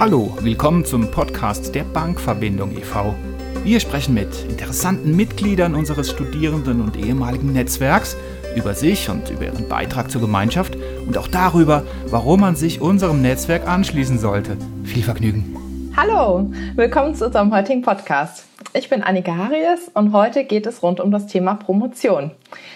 Hallo, 0.00 0.32
willkommen 0.42 0.84
zum 0.84 1.10
Podcast 1.10 1.74
der 1.74 1.82
Bankverbindung 1.82 2.70
e.V. 2.70 3.16
Wir 3.64 3.80
sprechen 3.80 4.14
mit 4.14 4.44
interessanten 4.48 5.16
Mitgliedern 5.16 5.74
unseres 5.74 6.12
Studierenden- 6.12 6.80
und 6.80 6.96
ehemaligen 6.96 7.52
Netzwerks 7.52 8.16
über 8.54 8.74
sich 8.74 9.10
und 9.10 9.28
über 9.28 9.46
ihren 9.46 9.68
Beitrag 9.68 10.08
zur 10.08 10.20
Gemeinschaft 10.20 10.78
und 11.04 11.18
auch 11.18 11.26
darüber, 11.26 11.82
warum 12.06 12.42
man 12.42 12.54
sich 12.54 12.80
unserem 12.80 13.22
Netzwerk 13.22 13.66
anschließen 13.66 14.20
sollte. 14.20 14.56
Viel 14.84 15.02
Vergnügen. 15.02 15.92
Hallo, 15.96 16.48
willkommen 16.76 17.16
zu 17.16 17.26
unserem 17.26 17.52
heutigen 17.52 17.82
Podcast. 17.82 18.46
Ich 18.74 18.88
bin 18.88 19.02
Annika 19.02 19.34
Harries 19.34 19.90
und 19.94 20.12
heute 20.12 20.44
geht 20.44 20.66
es 20.66 20.80
rund 20.80 21.00
um 21.00 21.10
das 21.10 21.26
Thema 21.26 21.54
Promotion. 21.54 22.30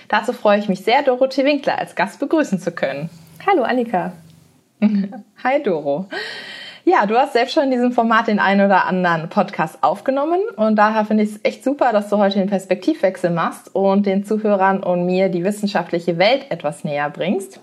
Dazu 0.08 0.32
freue 0.32 0.58
ich 0.58 0.68
mich 0.68 0.80
sehr, 0.80 1.04
Dorothee 1.04 1.44
Winkler 1.44 1.78
als 1.78 1.94
Gast 1.94 2.18
begrüßen 2.18 2.58
zu 2.58 2.72
können. 2.72 3.10
Hallo 3.46 3.62
Annika. 3.62 4.12
Hi 4.80 5.62
Doro. 5.62 6.08
Ja, 6.84 7.06
du 7.06 7.16
hast 7.16 7.32
selbst 7.32 7.54
schon 7.54 7.64
in 7.64 7.70
diesem 7.70 7.92
Format 7.92 8.26
den 8.26 8.40
einen 8.40 8.66
oder 8.66 8.86
anderen 8.86 9.28
Podcast 9.28 9.78
aufgenommen 9.82 10.40
und 10.56 10.74
daher 10.74 11.04
finde 11.04 11.22
ich 11.22 11.30
es 11.30 11.40
echt 11.44 11.62
super, 11.62 11.92
dass 11.92 12.08
du 12.08 12.18
heute 12.18 12.40
den 12.40 12.48
Perspektivwechsel 12.48 13.30
machst 13.30 13.72
und 13.72 14.04
den 14.04 14.24
Zuhörern 14.24 14.82
und 14.82 15.06
mir 15.06 15.28
die 15.28 15.44
wissenschaftliche 15.44 16.18
Welt 16.18 16.46
etwas 16.50 16.82
näher 16.82 17.08
bringst. 17.08 17.60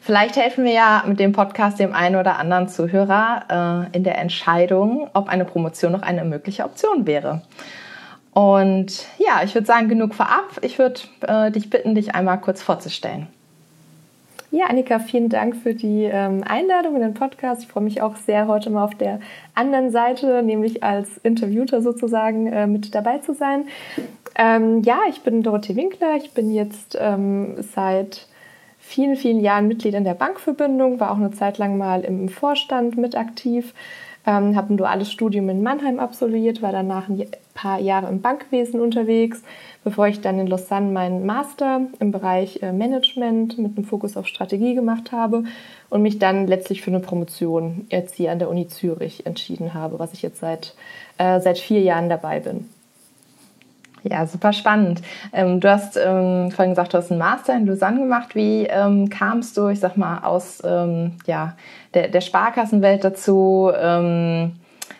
Vielleicht 0.00 0.36
helfen 0.36 0.64
wir 0.64 0.72
ja 0.72 1.04
mit 1.06 1.20
dem 1.20 1.32
Podcast 1.32 1.78
dem 1.78 1.92
einen 1.92 2.16
oder 2.16 2.38
anderen 2.38 2.66
Zuhörer 2.66 3.88
äh, 3.92 3.96
in 3.96 4.04
der 4.04 4.16
Entscheidung, 4.18 5.10
ob 5.12 5.28
eine 5.28 5.44
Promotion 5.44 5.92
noch 5.92 6.02
eine 6.02 6.24
mögliche 6.24 6.64
Option 6.64 7.06
wäre. 7.06 7.42
Und 8.32 9.04
ja, 9.18 9.42
ich 9.44 9.54
würde 9.54 9.66
sagen, 9.66 9.90
genug 9.90 10.14
vorab. 10.14 10.58
Ich 10.62 10.78
würde 10.78 11.00
äh, 11.20 11.50
dich 11.50 11.68
bitten, 11.68 11.94
dich 11.94 12.14
einmal 12.14 12.40
kurz 12.40 12.62
vorzustellen. 12.62 13.28
Ja, 14.54 14.66
Annika, 14.66 14.98
vielen 14.98 15.30
Dank 15.30 15.56
für 15.56 15.72
die 15.72 16.04
ähm, 16.04 16.44
Einladung 16.46 16.94
in 16.94 17.00
den 17.00 17.14
Podcast. 17.14 17.62
Ich 17.62 17.68
freue 17.68 17.84
mich 17.84 18.02
auch 18.02 18.16
sehr, 18.16 18.48
heute 18.48 18.68
mal 18.68 18.84
auf 18.84 18.94
der 18.94 19.18
anderen 19.54 19.90
Seite, 19.90 20.42
nämlich 20.42 20.82
als 20.82 21.16
Interviewter 21.22 21.80
sozusagen, 21.80 22.48
äh, 22.48 22.66
mit 22.66 22.94
dabei 22.94 23.16
zu 23.16 23.32
sein. 23.32 23.64
Ähm, 24.36 24.82
ja, 24.82 24.98
ich 25.08 25.22
bin 25.22 25.42
Dorothee 25.42 25.74
Winkler. 25.74 26.16
Ich 26.16 26.32
bin 26.32 26.52
jetzt 26.52 26.98
ähm, 27.00 27.62
seit 27.74 28.28
vielen, 28.92 29.16
vielen 29.16 29.40
Jahren 29.40 29.68
Mitglied 29.68 29.94
in 29.94 30.04
der 30.04 30.14
Bankverbindung, 30.14 31.00
war 31.00 31.10
auch 31.12 31.16
eine 31.16 31.30
Zeit 31.30 31.56
lang 31.56 31.78
mal 31.78 32.02
im 32.02 32.28
Vorstand 32.28 32.98
mit 32.98 33.16
aktiv, 33.16 33.72
ähm, 34.26 34.54
habe 34.54 34.74
ein 34.74 34.76
duales 34.76 35.10
Studium 35.10 35.48
in 35.48 35.62
Mannheim 35.62 35.98
absolviert, 35.98 36.60
war 36.60 36.72
danach 36.72 37.08
ein 37.08 37.26
paar 37.54 37.80
Jahre 37.80 38.08
im 38.08 38.20
Bankwesen 38.20 38.80
unterwegs, 38.80 39.42
bevor 39.82 40.08
ich 40.08 40.20
dann 40.20 40.38
in 40.38 40.46
Lausanne 40.46 40.92
meinen 40.92 41.24
Master 41.24 41.86
im 42.00 42.12
Bereich 42.12 42.62
äh, 42.62 42.72
Management 42.72 43.58
mit 43.58 43.76
einem 43.76 43.86
Fokus 43.86 44.16
auf 44.16 44.26
Strategie 44.26 44.74
gemacht 44.74 45.10
habe 45.10 45.44
und 45.88 46.02
mich 46.02 46.18
dann 46.18 46.46
letztlich 46.46 46.82
für 46.82 46.90
eine 46.90 47.00
Promotion 47.00 47.86
jetzt 47.90 48.14
hier 48.14 48.30
an 48.30 48.38
der 48.38 48.50
Uni 48.50 48.68
Zürich 48.68 49.24
entschieden 49.24 49.72
habe, 49.72 49.98
was 49.98 50.12
ich 50.12 50.20
jetzt 50.20 50.40
seit, 50.40 50.74
äh, 51.16 51.40
seit 51.40 51.58
vier 51.58 51.80
Jahren 51.80 52.10
dabei 52.10 52.40
bin. 52.40 52.68
Ja, 54.04 54.26
super 54.26 54.52
spannend. 54.52 55.00
Ähm, 55.32 55.60
du 55.60 55.70
hast 55.70 55.96
ähm, 55.96 56.50
vorhin 56.50 56.72
gesagt, 56.72 56.92
du 56.92 56.98
hast 56.98 57.10
einen 57.10 57.20
Master 57.20 57.54
in 57.54 57.66
Lausanne 57.66 58.00
gemacht. 58.00 58.34
Wie 58.34 58.66
ähm, 58.66 59.08
kamst 59.08 59.56
du, 59.56 59.68
ich 59.68 59.80
sag 59.80 59.96
mal, 59.96 60.18
aus 60.24 60.60
ja, 60.62 61.56
der, 61.94 62.08
der 62.08 62.20
Sparkassenwelt 62.20 63.04
dazu? 63.04 63.70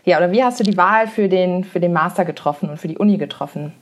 Ja, 0.05 0.17
oder 0.19 0.33
wie 0.33 0.42
hast 0.42 0.59
du 0.59 0.64
die 0.64 0.77
Wahl 0.77 1.06
für 1.06 1.28
den, 1.28 1.64
für 1.64 1.78
den 1.78 1.92
Master 1.92 2.25
getroffen 2.25 2.69
und 2.69 2.78
für 2.78 2.89
die 2.89 2.98
Uni 2.98 3.19
getroffen? 3.19 3.72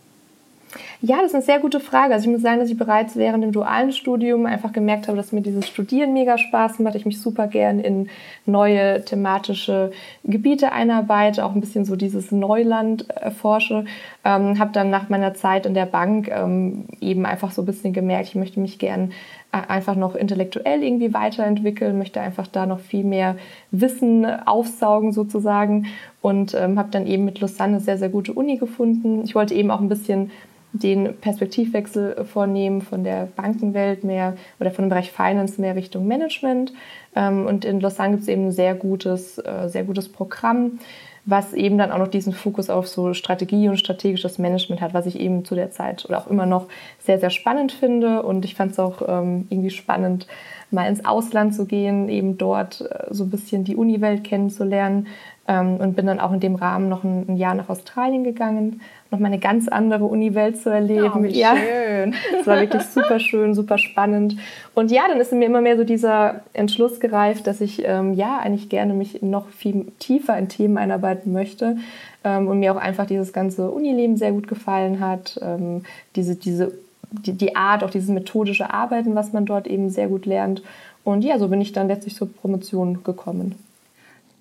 Ja, 1.02 1.16
das 1.16 1.28
ist 1.28 1.34
eine 1.34 1.42
sehr 1.42 1.60
gute 1.60 1.80
Frage. 1.80 2.12
Also 2.12 2.26
ich 2.26 2.32
muss 2.32 2.42
sagen, 2.42 2.60
dass 2.60 2.68
ich 2.68 2.76
bereits 2.76 3.16
während 3.16 3.42
dem 3.42 3.52
dualen 3.52 3.90
Studium 3.90 4.44
einfach 4.44 4.70
gemerkt 4.70 5.08
habe, 5.08 5.16
dass 5.16 5.32
mir 5.32 5.40
dieses 5.40 5.66
Studieren 5.66 6.12
mega 6.12 6.36
Spaß 6.36 6.78
macht. 6.80 6.94
Ich 6.94 7.06
mich 7.06 7.22
super 7.22 7.46
gern 7.46 7.80
in 7.80 8.10
neue 8.44 9.02
thematische 9.02 9.92
Gebiete 10.24 10.72
einarbeite, 10.72 11.46
auch 11.46 11.54
ein 11.54 11.60
bisschen 11.62 11.86
so 11.86 11.96
dieses 11.96 12.32
Neuland 12.32 13.08
erforsche. 13.08 13.86
Ähm, 14.26 14.58
habe 14.58 14.72
dann 14.72 14.90
nach 14.90 15.08
meiner 15.08 15.32
Zeit 15.32 15.64
in 15.64 15.72
der 15.72 15.86
Bank 15.86 16.28
ähm, 16.28 16.84
eben 17.00 17.24
einfach 17.24 17.50
so 17.52 17.62
ein 17.62 17.66
bisschen 17.66 17.94
gemerkt, 17.94 18.28
ich 18.28 18.34
möchte 18.34 18.60
mich 18.60 18.78
gern 18.78 19.12
äh, 19.52 19.68
einfach 19.68 19.96
noch 19.96 20.14
intellektuell 20.14 20.82
irgendwie 20.82 21.14
weiterentwickeln, 21.14 21.96
möchte 21.96 22.20
einfach 22.20 22.46
da 22.46 22.66
noch 22.66 22.80
viel 22.80 23.04
mehr 23.04 23.36
Wissen 23.70 24.26
aufsaugen 24.26 25.12
sozusagen 25.12 25.86
und 26.20 26.52
ähm, 26.52 26.78
habe 26.78 26.90
dann 26.90 27.06
eben 27.06 27.24
mit 27.24 27.40
Lausanne 27.40 27.80
sehr, 27.80 27.96
sehr 27.96 28.10
gute 28.10 28.34
Uni 28.34 28.58
gefunden. 28.58 29.22
Ich 29.24 29.34
wollte 29.34 29.54
eben 29.54 29.70
auch 29.70 29.80
ein 29.80 29.88
bisschen 29.88 30.30
den 30.72 31.16
Perspektivwechsel 31.16 32.24
vornehmen 32.24 32.80
von 32.80 33.04
der 33.04 33.26
Bankenwelt 33.36 34.04
mehr 34.04 34.36
oder 34.60 34.70
von 34.70 34.84
dem 34.84 34.88
Bereich 34.88 35.10
Finance 35.10 35.60
mehr 35.60 35.74
Richtung 35.74 36.06
Management. 36.06 36.72
Ähm, 37.16 37.46
und 37.46 37.64
in 37.64 37.80
Lausanne 37.80 38.12
gibt 38.12 38.22
es 38.22 38.28
eben 38.28 38.46
ein 38.46 38.52
sehr 38.52 38.74
gutes, 38.74 39.38
äh, 39.38 39.68
sehr 39.68 39.84
gutes 39.84 40.08
Programm, 40.08 40.78
was 41.26 41.52
eben 41.52 41.76
dann 41.76 41.90
auch 41.90 41.98
noch 41.98 42.08
diesen 42.08 42.32
Fokus 42.32 42.70
auf 42.70 42.88
so 42.88 43.14
Strategie 43.14 43.68
und 43.68 43.76
strategisches 43.78 44.38
Management 44.38 44.80
hat, 44.80 44.94
was 44.94 45.06
ich 45.06 45.18
eben 45.18 45.44
zu 45.44 45.54
der 45.54 45.70
Zeit 45.70 46.04
oder 46.06 46.18
auch 46.18 46.28
immer 46.28 46.46
noch 46.46 46.66
sehr, 46.98 47.18
sehr 47.18 47.30
spannend 47.30 47.72
finde. 47.72 48.22
Und 48.22 48.44
ich 48.44 48.54
fand 48.54 48.72
es 48.72 48.78
auch 48.78 49.02
ähm, 49.06 49.46
irgendwie 49.50 49.70
spannend, 49.70 50.26
mal 50.70 50.88
ins 50.88 51.04
Ausland 51.04 51.54
zu 51.54 51.66
gehen, 51.66 52.08
eben 52.08 52.38
dort 52.38 52.80
äh, 52.80 53.06
so 53.10 53.24
ein 53.24 53.30
bisschen 53.30 53.64
die 53.64 53.76
Uniwelt 53.76 54.24
kennenzulernen. 54.24 55.08
Ähm, 55.50 55.78
und 55.78 55.96
bin 55.96 56.06
dann 56.06 56.20
auch 56.20 56.32
in 56.32 56.38
dem 56.38 56.54
Rahmen 56.54 56.88
noch 56.88 57.02
ein, 57.02 57.26
ein 57.28 57.36
Jahr 57.36 57.56
nach 57.56 57.68
Australien 57.68 58.22
gegangen, 58.22 58.82
noch 59.10 59.18
mal 59.18 59.26
eine 59.26 59.40
ganz 59.40 59.66
andere 59.66 60.04
Uniwelt 60.04 60.56
zu 60.62 60.70
erleben. 60.70 61.10
Oh, 61.12 61.24
ja, 61.24 61.56
schön. 61.56 62.14
Es 62.40 62.46
war 62.46 62.60
wirklich 62.60 62.82
super 62.82 63.18
schön, 63.18 63.52
super 63.56 63.76
spannend. 63.76 64.36
Und 64.76 64.92
ja, 64.92 65.08
dann 65.08 65.18
ist 65.18 65.32
mir 65.32 65.46
immer 65.46 65.60
mehr 65.60 65.76
so 65.76 65.82
dieser 65.82 66.42
Entschluss 66.52 67.00
gereift, 67.00 67.48
dass 67.48 67.60
ich 67.60 67.82
ähm, 67.84 68.14
ja 68.14 68.38
eigentlich 68.38 68.68
gerne 68.68 68.94
mich 68.94 69.22
noch 69.22 69.48
viel 69.48 69.86
tiefer 69.98 70.38
in 70.38 70.48
Themen 70.48 70.78
einarbeiten 70.78 71.32
möchte. 71.32 71.78
Ähm, 72.22 72.46
und 72.46 72.60
mir 72.60 72.72
auch 72.72 72.80
einfach 72.80 73.06
dieses 73.06 73.32
ganze 73.32 73.72
Unileben 73.72 74.16
sehr 74.16 74.30
gut 74.30 74.46
gefallen 74.46 75.00
hat. 75.00 75.40
Ähm, 75.42 75.82
diese, 76.14 76.36
diese, 76.36 76.70
die, 77.10 77.32
die 77.32 77.56
Art, 77.56 77.82
auch 77.82 77.90
dieses 77.90 78.10
methodische 78.10 78.72
Arbeiten, 78.72 79.16
was 79.16 79.32
man 79.32 79.46
dort 79.46 79.66
eben 79.66 79.90
sehr 79.90 80.06
gut 80.06 80.26
lernt. 80.26 80.62
Und 81.02 81.24
ja, 81.24 81.40
so 81.40 81.48
bin 81.48 81.60
ich 81.60 81.72
dann 81.72 81.88
letztlich 81.88 82.14
zur 82.14 82.32
Promotion 82.32 83.02
gekommen. 83.02 83.56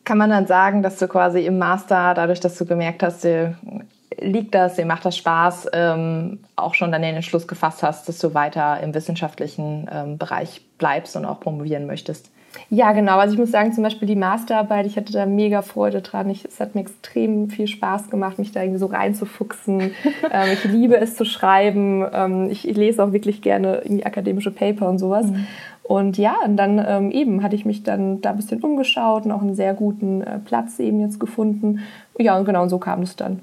Kann 0.10 0.18
man 0.18 0.32
dann 0.32 0.48
sagen, 0.48 0.82
dass 0.82 0.98
du 0.98 1.08
quasi 1.08 1.46
im 1.46 1.60
Master, 1.60 2.16
dadurch, 2.16 2.40
dass 2.40 2.58
du 2.58 2.66
gemerkt 2.66 3.04
hast, 3.04 3.24
dir 3.24 3.54
liegt 4.20 4.56
das, 4.56 4.74
dir 4.74 4.88
macht 4.88 5.06
das 5.06 5.16
Spaß, 5.16 5.68
ähm, 5.72 6.40
auch 6.56 6.74
schon 6.74 6.92
dann 6.92 7.04
den 7.04 7.14
Entschluss 7.14 7.48
gefasst 7.48 7.84
hast, 7.84 8.10
dass 8.10 8.18
du 8.18 8.34
weiter 8.34 8.80
im 8.82 8.96
wissenschaftlichen 8.96 9.88
ähm, 9.94 10.18
Bereich 10.18 10.66
bleibst 10.80 11.16
und 11.16 11.26
auch 11.26 11.40
promovieren 11.40 11.86
möchtest? 11.86 12.32
Ja, 12.72 12.92
genau. 12.94 13.20
Also 13.20 13.36
ich 13.36 13.40
muss 13.40 13.52
sagen, 13.52 13.72
zum 13.72 13.84
Beispiel 13.84 14.08
die 14.08 14.16
Masterarbeit, 14.16 14.88
ich 14.88 14.98
hatte 14.98 15.14
da 15.14 15.28
mega 15.28 15.62
Freude 15.62 16.02
dran. 16.02 16.28
Ich, 16.32 16.44
es 16.44 16.60
hat 16.60 16.74
mir 16.74 16.82
extrem 16.82 17.52
viel 17.52 17.68
Spaß 17.68 18.10
gemacht, 18.10 18.40
mich 18.40 18.52
da 18.52 18.64
irgendwie 18.64 18.80
so 18.80 18.88
reinzufuchsen. 18.88 19.80
ähm, 20.32 20.50
ich 20.52 20.64
liebe 20.64 20.98
es 20.98 21.16
zu 21.16 21.24
schreiben. 21.24 22.04
Ähm, 22.12 22.50
ich, 22.50 22.68
ich, 22.68 22.76
lese 22.76 23.04
auch 23.04 23.12
wirklich 23.12 23.44
gerne 23.44 23.82
irgendwie 23.84 24.08
akademische 24.08 24.50
Paper 24.50 24.90
und 24.90 24.98
sowas. 24.98 25.28
Mhm. 25.28 25.46
Und 25.90 26.20
ja, 26.20 26.36
und 26.46 26.56
dann 26.56 26.78
ähm, 26.88 27.10
eben 27.10 27.42
hatte 27.42 27.56
ich 27.56 27.66
mich 27.66 27.82
dann 27.82 28.22
da 28.22 28.30
ein 28.30 28.36
bisschen 28.36 28.62
umgeschaut 28.62 29.26
und 29.26 29.32
auch 29.32 29.42
einen 29.42 29.56
sehr 29.56 29.74
guten 29.74 30.22
äh, 30.22 30.38
Platz 30.38 30.78
eben 30.78 31.00
jetzt 31.00 31.20
gefunden. 31.20 31.80
Ja, 32.20 32.38
und 32.38 32.46
genau, 32.46 32.68
so 32.68 32.78
kam 32.78 33.02
es 33.02 33.16
dann. 33.16 33.40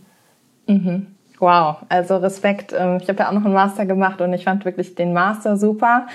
Mhm. 0.68 1.08
Wow, 1.40 1.78
also 1.88 2.18
Respekt. 2.18 2.72
Ähm, 2.72 2.98
ich 3.02 3.08
habe 3.08 3.18
ja 3.18 3.28
auch 3.28 3.32
noch 3.32 3.44
einen 3.44 3.52
Master 3.52 3.84
gemacht 3.84 4.20
und 4.20 4.32
ich 4.32 4.44
fand 4.44 4.64
wirklich 4.64 4.94
den 4.94 5.12
Master 5.12 5.56
super. 5.56 6.06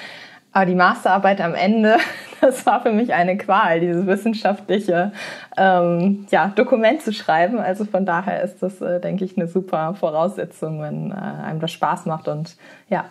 Aber 0.54 0.66
die 0.66 0.74
Masterarbeit 0.74 1.42
am 1.42 1.54
Ende, 1.54 1.98
das 2.40 2.66
war 2.66 2.82
für 2.82 2.94
mich 2.94 3.14
eine 3.14 3.36
Qual, 3.38 3.82
dieses 3.82 4.06
wissenschaftliche 4.06 5.12
ähm, 5.58 6.28
ja, 6.32 6.48
Dokument 6.56 7.02
zu 7.02 7.12
schreiben. 7.12 7.60
Also 7.60 7.84
von 7.84 8.06
daher 8.06 8.42
ist 8.42 8.64
das, 8.64 8.80
äh, 8.80 9.02
denke 9.02 9.26
ich, 9.26 9.36
eine 9.36 9.50
super 9.50 9.96
Voraussetzung, 9.96 10.82
wenn 10.82 11.12
äh, 11.12 11.16
einem 11.16 11.60
das 11.60 11.74
Spaß 11.74 12.06
macht 12.06 12.30
und 12.30 12.56
ja, 12.88 13.04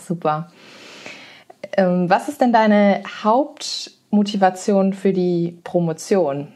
super. 0.00 0.48
Ähm, 1.76 2.08
was 2.08 2.28
ist 2.28 2.40
denn 2.40 2.52
deine 2.52 3.02
Hauptmotivation 3.22 4.92
für 4.92 5.12
die 5.12 5.58
Promotion? 5.64 6.48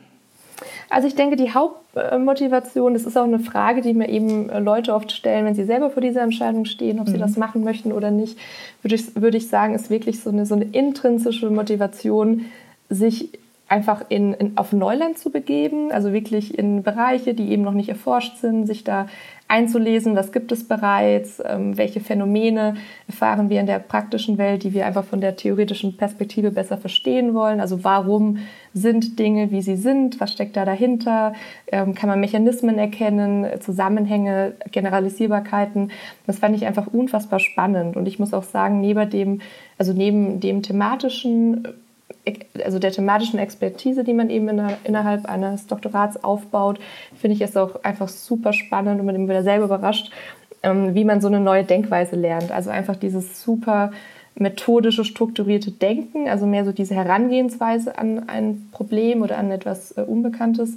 Also 0.91 1.06
ich 1.06 1.15
denke, 1.15 1.37
die 1.37 1.53
Hauptmotivation, 1.53 2.94
das 2.94 3.05
ist 3.05 3.17
auch 3.17 3.25
eine 3.25 3.38
Frage, 3.38 3.82
die 3.82 3.94
mir 3.94 4.09
eben 4.09 4.49
Leute 4.65 4.94
oft 4.94 5.12
stellen, 5.12 5.44
wenn 5.44 5.55
sie 5.55 5.65
selber 5.65 5.91
vor 5.91 6.03
dieser 6.03 6.23
Entscheidung 6.23 6.65
stehen, 6.65 6.99
ob 6.99 7.06
mhm. 7.06 7.12
sie 7.12 7.19
das 7.19 7.37
machen 7.37 7.62
möchten 7.62 7.93
oder 7.93 8.11
nicht, 8.11 8.38
würde 8.82 8.94
ich, 8.94 9.15
würde 9.15 9.37
ich 9.37 9.49
sagen, 9.49 9.75
ist 9.75 9.91
wirklich 9.91 10.20
so 10.20 10.31
eine, 10.31 10.47
so 10.47 10.55
eine 10.55 10.65
intrinsische 10.65 11.50
Motivation, 11.50 12.47
sich 12.88 13.38
einfach 13.69 14.03
in, 14.09 14.32
in, 14.32 14.56
auf 14.56 14.73
Neuland 14.73 15.19
zu 15.19 15.31
begeben, 15.31 15.93
also 15.93 16.12
wirklich 16.12 16.59
in 16.59 16.82
Bereiche, 16.82 17.35
die 17.35 17.50
eben 17.50 17.62
noch 17.62 17.73
nicht 17.73 17.91
erforscht 17.91 18.38
sind, 18.38 18.67
sich 18.67 18.82
da 18.82 19.06
einzulesen, 19.47 20.15
was 20.15 20.32
gibt 20.32 20.53
es 20.53 20.69
bereits, 20.69 21.43
ähm, 21.44 21.76
welche 21.76 22.00
Phänomene 22.00 22.76
erfahren 23.06 23.49
wir 23.49 23.61
in 23.61 23.67
der 23.67 23.79
praktischen 23.79 24.37
Welt, 24.37 24.62
die 24.62 24.75
wir 24.75 24.87
einfach 24.87 25.05
von 25.05 25.20
der 25.20 25.37
theoretischen 25.37 25.97
Perspektive 25.97 26.50
besser 26.50 26.76
verstehen 26.76 27.35
wollen. 27.35 27.61
Also 27.61 27.82
warum 27.82 28.38
sind 28.75 29.19
Dinge, 29.19 29.50
wie 29.50 29.62
sie 29.62 29.76
sind, 29.76 30.21
was 30.21 30.32
steckt 30.32 30.56
da 30.56 30.67
dahinter, 30.67 31.32
ähm, 31.73 31.94
kann 31.94 32.09
man 32.09 32.21
Mechanismen 32.21 32.79
erkennen, 32.79 33.47
Zusammenhänge, 33.61 34.53
Generalisierbarkeiten. 34.71 35.91
Das 36.26 36.38
fand 36.38 36.55
ich 36.55 36.67
einfach 36.67 36.87
unfassbar 36.87 37.41
spannend. 37.41 37.97
Und 37.97 38.06
ich 38.06 38.19
muss 38.19 38.35
auch 38.35 38.44
sagen, 38.44 38.81
neben 38.81 39.09
dem, 39.09 39.41
also 39.79 39.94
neben 39.94 40.41
dem 40.41 40.62
thematischen 40.62 41.67
also 42.65 42.79
der 42.79 42.93
thematischen 42.93 43.39
Expertise, 43.39 44.05
die 44.05 44.15
man 44.15 44.31
eben 44.31 44.49
innerhalb 44.85 45.27
eines 45.27 45.67
Doktorats 45.67 46.23
aufbaut, 46.23 46.79
finde 47.17 47.37
ich 47.37 47.43
es 47.43 47.57
auch 47.57 47.83
einfach 47.85 48.09
super 48.09 48.53
spannend 48.53 49.01
und 49.01 49.07
man 49.07 49.15
immer 49.15 49.29
wieder 49.29 49.43
selber 49.43 49.67
überrascht, 49.67 50.13
ähm, 50.63 50.95
wie 50.95 51.05
man 51.05 51.21
so 51.21 51.29
eine 51.29 51.41
neue 51.41 51.65
Denkweise 51.65 52.17
lernt. 52.17 52.51
Also 52.51 52.71
einfach 52.71 52.97
dieses 52.97 53.43
super 53.43 53.93
methodische, 54.40 55.05
strukturierte 55.05 55.70
Denken, 55.70 56.29
also 56.29 56.46
mehr 56.46 56.64
so 56.64 56.73
diese 56.73 56.94
Herangehensweise 56.94 57.99
an 57.99 58.29
ein 58.29 58.69
Problem 58.73 59.23
oder 59.23 59.38
an 59.38 59.50
etwas 59.50 59.96
äh, 59.96 60.02
Unbekanntes. 60.02 60.76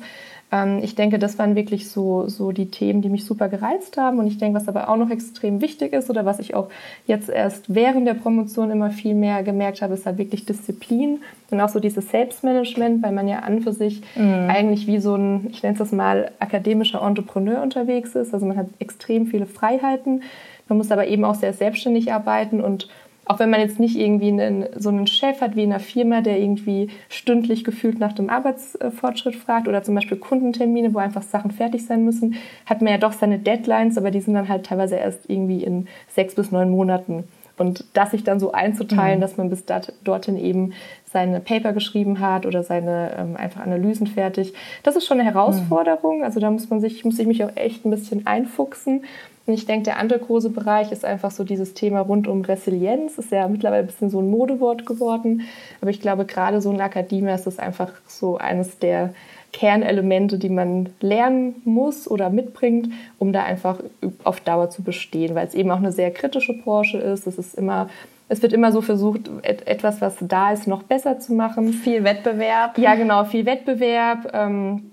Ähm, 0.51 0.79
ich 0.83 0.95
denke, 0.95 1.17
das 1.17 1.39
waren 1.39 1.55
wirklich 1.55 1.89
so, 1.89 2.27
so 2.27 2.51
die 2.51 2.69
Themen, 2.69 3.01
die 3.01 3.09
mich 3.09 3.25
super 3.25 3.49
gereizt 3.49 3.97
haben. 3.97 4.19
Und 4.19 4.27
ich 4.27 4.37
denke, 4.37 4.59
was 4.59 4.67
aber 4.67 4.89
auch 4.89 4.97
noch 4.97 5.09
extrem 5.09 5.61
wichtig 5.61 5.93
ist 5.93 6.09
oder 6.09 6.25
was 6.25 6.39
ich 6.39 6.53
auch 6.53 6.69
jetzt 7.07 7.29
erst 7.29 7.73
während 7.73 8.07
der 8.07 8.13
Promotion 8.13 8.71
immer 8.71 8.91
viel 8.91 9.15
mehr 9.15 9.43
gemerkt 9.43 9.81
habe, 9.81 9.93
ist 9.93 10.05
halt 10.05 10.17
wirklich 10.17 10.45
Disziplin 10.45 11.21
und 11.49 11.61
auch 11.61 11.69
so 11.69 11.79
dieses 11.79 12.09
Selbstmanagement, 12.09 13.01
weil 13.03 13.11
man 13.11 13.27
ja 13.27 13.39
an 13.39 13.61
für 13.61 13.73
sich 13.73 14.01
mhm. 14.15 14.49
eigentlich 14.49 14.87
wie 14.87 14.99
so 14.99 15.15
ein, 15.15 15.47
ich 15.51 15.63
nenne 15.63 15.73
es 15.73 15.79
das 15.79 15.91
mal, 15.91 16.31
akademischer 16.39 17.01
Entrepreneur 17.01 17.61
unterwegs 17.61 18.15
ist. 18.15 18.33
Also 18.33 18.45
man 18.45 18.57
hat 18.57 18.67
extrem 18.79 19.27
viele 19.27 19.45
Freiheiten. 19.45 20.23
Man 20.67 20.77
muss 20.77 20.91
aber 20.91 21.07
eben 21.07 21.25
auch 21.25 21.35
sehr 21.35 21.51
selbstständig 21.53 22.13
arbeiten 22.13 22.61
und 22.61 22.87
auch 23.25 23.39
wenn 23.39 23.49
man 23.49 23.59
jetzt 23.59 23.79
nicht 23.79 23.97
irgendwie 23.97 24.29
einen, 24.29 24.65
so 24.75 24.89
einen 24.89 25.07
Chef 25.07 25.41
hat 25.41 25.55
wie 25.55 25.63
in 25.63 25.71
einer 25.71 25.79
Firma, 25.79 26.21
der 26.21 26.39
irgendwie 26.39 26.89
stündlich 27.07 27.63
gefühlt 27.63 27.99
nach 27.99 28.13
dem 28.13 28.29
Arbeitsfortschritt 28.29 29.35
fragt 29.35 29.67
oder 29.67 29.83
zum 29.83 29.95
Beispiel 29.95 30.17
Kundentermine, 30.17 30.93
wo 30.93 30.97
einfach 30.97 31.21
Sachen 31.21 31.51
fertig 31.51 31.85
sein 31.85 32.03
müssen, 32.03 32.35
hat 32.65 32.81
man 32.81 32.91
ja 32.91 32.97
doch 32.97 33.13
seine 33.13 33.39
Deadlines, 33.39 33.97
aber 33.97 34.11
die 34.11 34.21
sind 34.21 34.33
dann 34.33 34.49
halt 34.49 34.65
teilweise 34.65 34.95
erst 34.95 35.29
irgendwie 35.29 35.63
in 35.63 35.87
sechs 36.09 36.35
bis 36.35 36.51
neun 36.51 36.71
Monaten. 36.71 37.25
Und 37.57 37.85
das 37.93 38.11
sich 38.11 38.23
dann 38.23 38.39
so 38.39 38.53
einzuteilen, 38.53 39.19
mhm. 39.19 39.21
dass 39.21 39.37
man 39.37 39.49
bis 39.51 39.65
dorthin 40.03 40.37
eben 40.37 40.73
seine 41.05 41.39
Paper 41.41 41.73
geschrieben 41.73 42.19
hat 42.19 42.45
oder 42.45 42.63
seine 42.63 43.11
ähm, 43.17 43.35
einfach 43.35 43.61
Analysen 43.61 44.07
fertig, 44.07 44.53
das 44.81 44.95
ist 44.95 45.05
schon 45.05 45.19
eine 45.19 45.31
Herausforderung. 45.31 46.19
Mhm. 46.19 46.23
Also 46.23 46.39
da 46.39 46.49
muss 46.49 46.69
man 46.69 46.81
sich, 46.81 47.05
muss 47.05 47.19
ich 47.19 47.27
mich 47.27 47.43
auch 47.43 47.55
echt 47.55 47.85
ein 47.85 47.91
bisschen 47.91 48.25
einfuchsen. 48.25 49.03
Und 49.45 49.53
ich 49.53 49.65
denke, 49.65 49.85
der 49.85 49.97
andere 49.97 50.19
große 50.19 50.49
Bereich 50.49 50.91
ist 50.91 51.03
einfach 51.03 51.31
so 51.31 51.43
dieses 51.43 51.73
Thema 51.73 52.01
rund 52.01 52.27
um 52.27 52.41
Resilienz. 52.41 53.17
Ist 53.17 53.31
ja 53.31 53.47
mittlerweile 53.47 53.81
ein 53.81 53.87
bisschen 53.87 54.09
so 54.09 54.19
ein 54.21 54.29
Modewort 54.29 54.85
geworden. 54.85 55.41
Aber 55.81 55.89
ich 55.89 55.99
glaube, 55.99 56.25
gerade 56.25 56.61
so 56.61 56.71
in 56.71 56.79
Akademie 56.79 57.31
ist 57.31 57.47
das 57.47 57.59
einfach 57.59 57.91
so 58.07 58.37
eines 58.37 58.77
der 58.79 59.13
Kernelemente, 59.51 60.37
die 60.37 60.49
man 60.49 60.89
lernen 61.01 61.61
muss 61.65 62.09
oder 62.09 62.29
mitbringt, 62.29 62.89
um 63.19 63.33
da 63.33 63.43
einfach 63.43 63.79
auf 64.23 64.39
Dauer 64.39 64.69
zu 64.69 64.83
bestehen, 64.83 65.35
weil 65.35 65.47
es 65.47 65.55
eben 65.55 65.71
auch 65.71 65.77
eine 65.77 65.91
sehr 65.91 66.11
kritische 66.11 66.53
Branche 66.53 66.99
ist. 66.99 67.27
Es 67.27 67.37
ist 67.37 67.55
immer 67.55 67.89
es 68.29 68.41
wird 68.41 68.53
immer 68.53 68.71
so 68.71 68.79
versucht, 68.79 69.29
etwas, 69.43 69.99
was 69.99 70.15
da 70.21 70.53
ist, 70.53 70.65
noch 70.65 70.83
besser 70.83 71.19
zu 71.19 71.33
machen. 71.33 71.73
Viel 71.73 72.05
Wettbewerb. 72.05 72.77
Ja, 72.77 72.95
genau, 72.95 73.25
viel 73.25 73.45
Wettbewerb. 73.45 74.31
Ähm, 74.33 74.90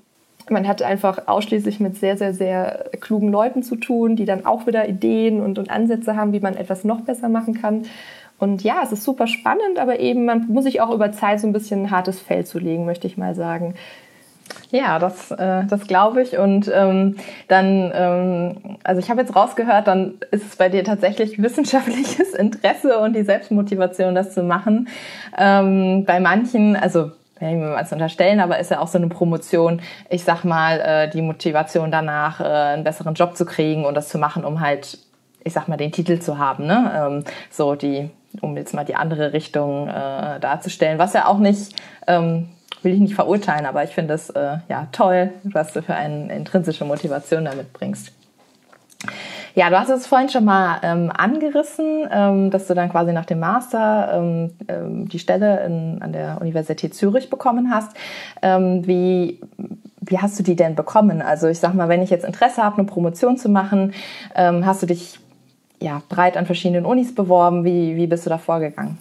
man 0.51 0.67
hat 0.67 0.83
einfach 0.83 1.27
ausschließlich 1.27 1.81
mit 1.81 1.97
sehr, 1.97 2.17
sehr, 2.17 2.35
sehr 2.35 2.87
klugen 3.01 3.31
Leuten 3.31 3.63
zu 3.63 3.77
tun, 3.77 4.17
die 4.17 4.25
dann 4.25 4.47
auch 4.47 4.67
wieder 4.67 4.89
Ideen 4.89 5.41
und, 5.41 5.59
und 5.59 5.71
Ansätze 5.71 6.17
haben, 6.17 6.33
wie 6.33 6.41
man 6.41 6.57
etwas 6.57 6.85
noch 6.85 7.03
besser 7.03 7.29
machen 7.29 7.61
kann. 7.61 7.83
Und 8.39 8.63
ja, 8.63 8.81
es 8.85 8.93
ist 8.93 9.05
super 9.05 9.27
spannend, 9.27 9.79
aber 9.79 9.99
eben 9.99 10.25
man 10.25 10.47
muss 10.49 10.65
sich 10.65 10.81
auch 10.81 10.91
über 10.91 11.13
Zeit 11.13 11.41
so 11.41 11.47
ein 11.47 11.53
bisschen 11.53 11.85
ein 11.85 11.91
hartes 11.91 12.21
Fell 12.21 12.47
zulegen, 12.47 12.87
möchte 12.87 13.07
ich 13.07 13.17
mal 13.17 13.35
sagen. 13.35 13.75
Ja, 14.71 14.99
das, 14.99 15.31
äh, 15.31 15.65
das 15.67 15.87
glaube 15.87 16.23
ich. 16.23 16.39
Und 16.39 16.71
ähm, 16.73 17.17
dann, 17.49 17.93
ähm, 17.95 18.77
also 18.85 19.01
ich 19.01 19.11
habe 19.11 19.21
jetzt 19.21 19.35
rausgehört, 19.35 19.87
dann 19.87 20.15
ist 20.31 20.47
es 20.47 20.57
bei 20.57 20.69
dir 20.69 20.85
tatsächlich 20.85 21.43
wissenschaftliches 21.43 22.35
Interesse 22.39 22.99
und 22.99 23.15
die 23.15 23.23
Selbstmotivation, 23.23 24.15
das 24.15 24.35
zu 24.35 24.43
machen. 24.43 24.89
Ähm, 25.37 26.05
bei 26.07 26.21
manchen, 26.21 26.77
also 26.77 27.13
wenn 27.39 27.51
ich 27.51 27.57
mir 27.57 27.71
mal 27.71 27.87
zu 27.87 27.95
unterstellen, 27.95 28.41
aber 28.41 28.59
ist 28.59 28.71
ja 28.71 28.81
auch 28.81 28.89
so 28.89 28.99
eine 28.99 29.09
Promotion, 29.09 29.81
ich 30.11 30.25
sag 30.25 30.45
mal, 30.45 30.81
äh, 30.81 31.11
die 31.11 31.23
Motivation 31.23 31.91
danach, 31.91 32.41
äh, 32.41 32.45
einen 32.45 32.85
besseren 32.85 33.15
Job 33.15 33.37
zu 33.37 33.45
kriegen 33.45 33.85
und 33.85 33.95
das 33.95 34.09
zu 34.09 34.19
machen, 34.19 34.45
um 34.45 34.61
halt, 34.61 34.99
ich 35.45 35.53
sag 35.53 35.69
mal, 35.69 35.77
den 35.77 35.93
Titel 35.93 36.19
zu 36.19 36.39
haben, 36.39 36.67
ne? 36.67 36.93
Ähm, 36.95 37.25
so 37.51 37.75
die, 37.75 38.11
um 38.41 38.57
jetzt 38.57 38.75
mal 38.75 38.85
die 38.85 38.95
andere 38.95 39.33
Richtung 39.33 39.89
äh, 39.89 40.41
darzustellen, 40.41 40.99
was 40.99 41.13
ja 41.13 41.27
auch 41.27 41.39
nicht, 41.39 41.75
ähm, 42.07 42.49
will 42.83 42.95
ich 42.95 43.01
nicht 43.01 43.15
verurteilen, 43.15 43.67
aber 43.67 43.83
ich 43.83 43.91
finde 43.91 44.15
es 44.15 44.33
ja 44.69 44.87
toll, 44.93 45.33
was 45.43 45.73
du 45.73 45.83
für 45.83 45.97
eine 45.97 46.33
intrinsische 46.33 46.85
Motivation 46.85 47.45
damit 47.45 47.73
bringst. 47.73 48.13
Ja, 49.59 49.71
du 49.71 49.77
hast 49.77 49.89
es 49.89 50.07
vorhin 50.07 50.29
schon 50.29 50.45
mal 50.45 50.79
ähm, 50.85 51.11
angerissen, 51.13 52.07
ähm, 52.13 52.49
dass 52.53 52.69
du 52.69 52.75
dann 52.75 52.93
quasi 52.93 53.13
nach 53.13 53.25
dem 53.25 53.41
Master 53.41 54.13
ähm, 54.15 54.51
ähm, 54.69 55.09
die 55.09 55.19
Stelle 55.19 55.67
in, 55.67 56.01
an 56.01 56.13
der 56.13 56.41
Universität 56.41 56.95
Zürich 56.95 57.29
bekommen 57.29 57.75
hast. 57.75 57.91
Ähm, 58.41 58.87
wie, 58.87 59.41
wie 60.01 60.19
hast 60.21 60.39
du 60.39 60.45
die 60.45 60.55
denn 60.55 60.77
bekommen? 60.77 61.23
Also 61.23 61.49
ich 61.49 61.59
sag 61.59 61.75
mal, 61.75 61.89
wenn 61.89 62.03
ich 62.03 62.11
jetzt 62.11 62.25
Interesse 62.25 62.63
habe, 62.63 62.79
eine 62.79 62.87
Promotion 62.87 63.37
zu 63.37 63.49
machen, 63.49 63.95
ähm, 64.37 64.65
hast 64.65 64.81
du 64.83 64.87
dich 64.87 65.19
ja 65.81 66.03
breit 66.09 66.37
an 66.37 66.47
verschiedenen 66.47 66.87
Unis 66.87 67.13
beworben? 67.13 67.65
Wie, 67.65 67.97
wie 67.97 68.07
bist 68.07 68.27
du 68.27 68.31
da 68.31 68.39
vorgegangen? 68.39 68.99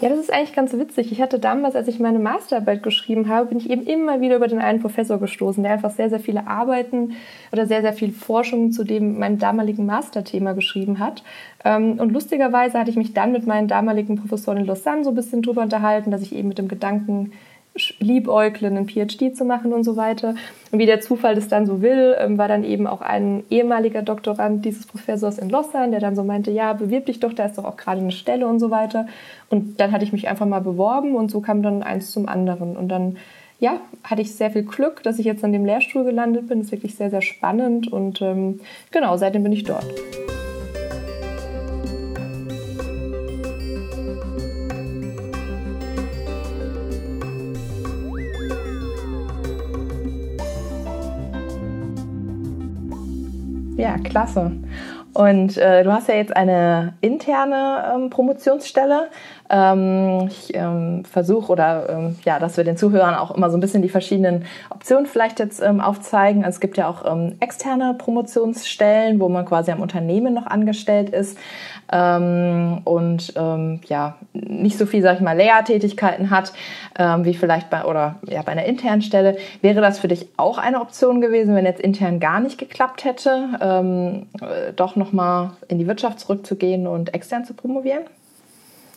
Ja, 0.00 0.08
das 0.10 0.20
ist 0.20 0.32
eigentlich 0.32 0.54
ganz 0.54 0.72
witzig. 0.74 1.10
Ich 1.10 1.20
hatte 1.20 1.40
damals, 1.40 1.74
als 1.74 1.88
ich 1.88 1.98
meine 1.98 2.20
Masterarbeit 2.20 2.84
geschrieben 2.84 3.28
habe, 3.28 3.48
bin 3.48 3.58
ich 3.58 3.68
eben 3.68 3.82
immer 3.82 4.20
wieder 4.20 4.36
über 4.36 4.46
den 4.46 4.60
einen 4.60 4.80
Professor 4.80 5.18
gestoßen, 5.18 5.64
der 5.64 5.72
einfach 5.72 5.90
sehr, 5.90 6.08
sehr 6.08 6.20
viele 6.20 6.46
Arbeiten 6.46 7.16
oder 7.50 7.66
sehr, 7.66 7.82
sehr 7.82 7.92
viel 7.92 8.12
Forschung 8.12 8.70
zu 8.70 8.84
dem 8.84 9.18
meinem 9.18 9.40
damaligen 9.40 9.86
Masterthema 9.86 10.52
geschrieben 10.52 11.00
hat. 11.00 11.24
Ähm, 11.64 11.98
und 11.98 12.12
lustigerweise 12.12 12.78
hatte 12.78 12.90
ich 12.90 12.96
mich 12.96 13.12
dann 13.12 13.32
mit 13.32 13.48
meinen 13.48 13.66
damaligen 13.66 14.16
Professoren 14.16 14.58
in 14.58 14.66
Lausanne 14.66 15.02
so 15.02 15.10
ein 15.10 15.16
bisschen 15.16 15.42
drüber 15.42 15.62
unterhalten, 15.62 16.12
dass 16.12 16.22
ich 16.22 16.32
eben 16.32 16.46
mit 16.46 16.58
dem 16.58 16.68
Gedanken 16.68 17.32
liebäugeln, 18.00 18.76
einen 18.76 18.88
PhD 18.88 19.36
zu 19.36 19.44
machen 19.44 19.72
und 19.72 19.84
so 19.84 19.96
weiter. 19.96 20.34
Und 20.70 20.78
wie 20.78 20.86
der 20.86 21.00
Zufall 21.00 21.34
das 21.34 21.48
dann 21.48 21.66
so 21.66 21.80
will, 21.80 22.16
ähm, 22.18 22.38
war 22.38 22.48
dann 22.48 22.64
eben 22.64 22.86
auch 22.86 23.00
ein 23.00 23.44
ehemaliger 23.50 24.02
Doktorand 24.02 24.64
dieses 24.64 24.86
Professors 24.86 25.38
in 25.38 25.50
Lausanne, 25.50 25.90
der 25.90 26.00
dann 26.00 26.16
so 26.16 26.24
meinte, 26.24 26.50
ja, 26.50 26.72
bewirb 26.72 27.06
dich 27.06 27.20
doch, 27.20 27.32
da 27.32 27.46
ist 27.46 27.58
doch 27.58 27.64
auch 27.64 27.76
gerade 27.76 28.00
eine 28.00 28.12
Stelle 28.12 28.46
und 28.46 28.58
so 28.58 28.70
weiter. 28.70 29.06
Und 29.50 29.80
dann 29.80 29.92
hatte 29.92 30.04
ich 30.04 30.12
mich 30.12 30.28
einfach 30.28 30.46
mal 30.46 30.60
beworben 30.60 31.14
und 31.14 31.30
so 31.30 31.40
kam 31.40 31.62
dann 31.62 31.82
eins 31.82 32.10
zum 32.10 32.28
anderen. 32.28 32.76
Und 32.76 32.88
dann, 32.88 33.16
ja, 33.60 33.80
hatte 34.04 34.22
ich 34.22 34.34
sehr 34.34 34.50
viel 34.50 34.64
Glück, 34.64 35.02
dass 35.02 35.18
ich 35.18 35.24
jetzt 35.24 35.44
an 35.44 35.52
dem 35.52 35.64
Lehrstuhl 35.64 36.04
gelandet 36.04 36.48
bin. 36.48 36.58
Das 36.58 36.66
ist 36.66 36.72
wirklich 36.72 36.96
sehr, 36.96 37.10
sehr 37.10 37.22
spannend 37.22 37.90
und 37.92 38.20
ähm, 38.22 38.60
genau, 38.90 39.16
seitdem 39.16 39.42
bin 39.42 39.52
ich 39.52 39.64
dort. 39.64 39.86
Ja, 53.78 53.96
klasse. 53.96 54.50
Und 55.14 55.56
äh, 55.56 55.84
du 55.84 55.92
hast 55.92 56.08
ja 56.08 56.16
jetzt 56.16 56.36
eine 56.36 56.94
interne 57.00 57.92
ähm, 57.94 58.10
Promotionsstelle. 58.10 59.08
Ähm, 59.50 60.28
ich 60.28 60.54
ähm, 60.54 61.04
versuche 61.04 61.50
oder 61.50 61.88
ähm, 61.88 62.18
ja, 62.24 62.38
dass 62.38 62.56
wir 62.56 62.64
den 62.64 62.76
Zuhörern 62.76 63.14
auch 63.14 63.34
immer 63.34 63.50
so 63.50 63.56
ein 63.56 63.60
bisschen 63.60 63.82
die 63.82 63.88
verschiedenen 63.88 64.44
Optionen 64.70 65.06
vielleicht 65.06 65.38
jetzt 65.40 65.62
ähm, 65.62 65.80
aufzeigen. 65.80 66.44
Es 66.44 66.60
gibt 66.60 66.76
ja 66.76 66.88
auch 66.88 67.10
ähm, 67.10 67.36
externe 67.40 67.94
Promotionsstellen, 67.94 69.20
wo 69.20 69.28
man 69.28 69.46
quasi 69.46 69.70
am 69.70 69.80
Unternehmen 69.80 70.34
noch 70.34 70.46
angestellt 70.46 71.10
ist 71.10 71.38
ähm, 71.90 72.82
und 72.84 73.32
ja 73.88 74.16
nicht 74.32 74.78
so 74.78 74.86
viel, 74.86 75.02
sag 75.02 75.16
ich 75.16 75.20
mal, 75.20 75.36
Lehrtätigkeiten 75.36 76.30
hat 76.30 76.52
wie 77.18 77.34
vielleicht 77.34 77.70
bei 77.70 77.84
oder 77.84 78.16
ja 78.26 78.42
bei 78.42 78.52
einer 78.52 78.64
internen 78.64 79.02
Stelle. 79.02 79.36
Wäre 79.62 79.80
das 79.80 79.98
für 79.98 80.08
dich 80.08 80.28
auch 80.36 80.58
eine 80.58 80.80
Option 80.80 81.20
gewesen, 81.20 81.54
wenn 81.54 81.64
jetzt 81.64 81.80
intern 81.80 82.20
gar 82.20 82.40
nicht 82.40 82.58
geklappt 82.58 83.04
hätte, 83.04 83.48
ähm, 83.60 84.26
äh, 84.40 84.72
doch 84.74 84.96
noch 84.96 85.12
mal 85.12 85.52
in 85.68 85.78
die 85.78 85.86
Wirtschaft 85.86 86.20
zurückzugehen 86.20 86.86
und 86.86 87.14
extern 87.14 87.44
zu 87.44 87.54
promovieren? 87.54 88.02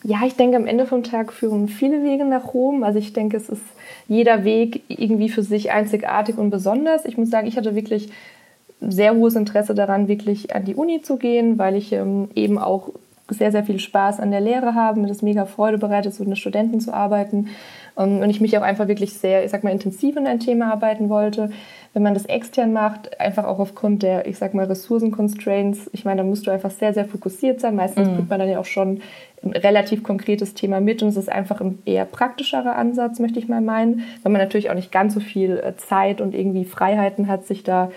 Ja, 0.04 0.18
ich 0.26 0.34
denke, 0.34 0.56
am 0.56 0.66
Ende 0.66 0.86
vom 0.86 1.04
Tag 1.04 1.32
führen 1.32 1.68
viele 1.68 2.02
Wege 2.02 2.24
nach 2.24 2.54
Rom. 2.54 2.82
Also 2.82 2.98
ich 2.98 3.12
denke, 3.12 3.36
es 3.36 3.48
ist 3.48 3.62
jeder 4.08 4.44
Weg 4.44 4.82
irgendwie 4.88 5.28
für 5.28 5.42
sich 5.42 5.70
einzigartig 5.70 6.38
und 6.38 6.50
besonders. 6.50 7.04
Ich 7.04 7.16
muss 7.16 7.30
sagen, 7.30 7.46
ich 7.46 7.56
hatte 7.56 7.76
wirklich 7.76 8.10
sehr 8.80 9.14
hohes 9.14 9.36
Interesse 9.36 9.74
daran, 9.74 10.08
wirklich 10.08 10.54
an 10.54 10.64
die 10.64 10.74
Uni 10.74 11.02
zu 11.02 11.16
gehen, 11.16 11.56
weil 11.56 11.76
ich 11.76 11.92
ähm, 11.92 12.28
eben 12.34 12.58
auch 12.58 12.88
sehr, 13.28 13.52
sehr 13.52 13.64
viel 13.64 13.78
Spaß 13.78 14.18
an 14.18 14.30
der 14.30 14.40
Lehre 14.40 14.74
habe, 14.74 15.00
mir 15.00 15.06
das 15.06 15.22
mega 15.22 15.46
Freude 15.46 15.78
bereitet, 15.78 16.14
so 16.14 16.24
mit 16.24 16.38
Studenten 16.38 16.80
zu 16.80 16.92
arbeiten. 16.92 17.48
Ähm, 17.96 18.18
und 18.18 18.30
ich 18.30 18.40
mich 18.40 18.56
auch 18.58 18.62
einfach 18.62 18.88
wirklich 18.88 19.14
sehr, 19.14 19.44
ich 19.44 19.50
sag 19.50 19.64
mal, 19.64 19.70
intensiv 19.70 20.16
in 20.16 20.26
ein 20.26 20.40
Thema 20.40 20.72
arbeiten 20.72 21.08
wollte. 21.08 21.50
Wenn 21.94 22.02
man 22.02 22.14
das 22.14 22.26
extern 22.26 22.72
macht, 22.72 23.20
einfach 23.20 23.44
auch 23.44 23.58
aufgrund 23.58 24.02
der, 24.02 24.26
ich 24.26 24.38
sag 24.38 24.54
mal, 24.54 24.66
Ressourcen-Constraints, 24.66 25.90
ich 25.92 26.04
meine, 26.04 26.22
da 26.22 26.26
musst 26.26 26.46
du 26.46 26.50
einfach 26.50 26.70
sehr, 26.70 26.92
sehr 26.92 27.04
fokussiert 27.04 27.60
sein. 27.60 27.76
Meistens 27.76 28.08
mhm. 28.08 28.16
kriegt 28.16 28.30
man 28.30 28.40
dann 28.40 28.48
ja 28.48 28.58
auch 28.58 28.64
schon 28.64 29.00
ein 29.44 29.52
relativ 29.52 30.02
konkretes 30.02 30.54
Thema 30.54 30.80
mit 30.80 31.02
und 31.02 31.08
es 31.08 31.16
ist 31.16 31.30
einfach 31.30 31.60
ein 31.60 31.78
eher 31.84 32.04
praktischerer 32.04 32.76
Ansatz, 32.76 33.18
möchte 33.18 33.38
ich 33.38 33.48
mal 33.48 33.60
meinen, 33.60 34.04
weil 34.22 34.32
man 34.32 34.40
natürlich 34.40 34.70
auch 34.70 34.74
nicht 34.74 34.92
ganz 34.92 35.14
so 35.14 35.20
viel 35.20 35.58
äh, 35.58 35.76
Zeit 35.76 36.20
und 36.20 36.34
irgendwie 36.34 36.64
Freiheiten 36.64 37.28
hat, 37.28 37.46
sich 37.46 37.62
da 37.62 37.90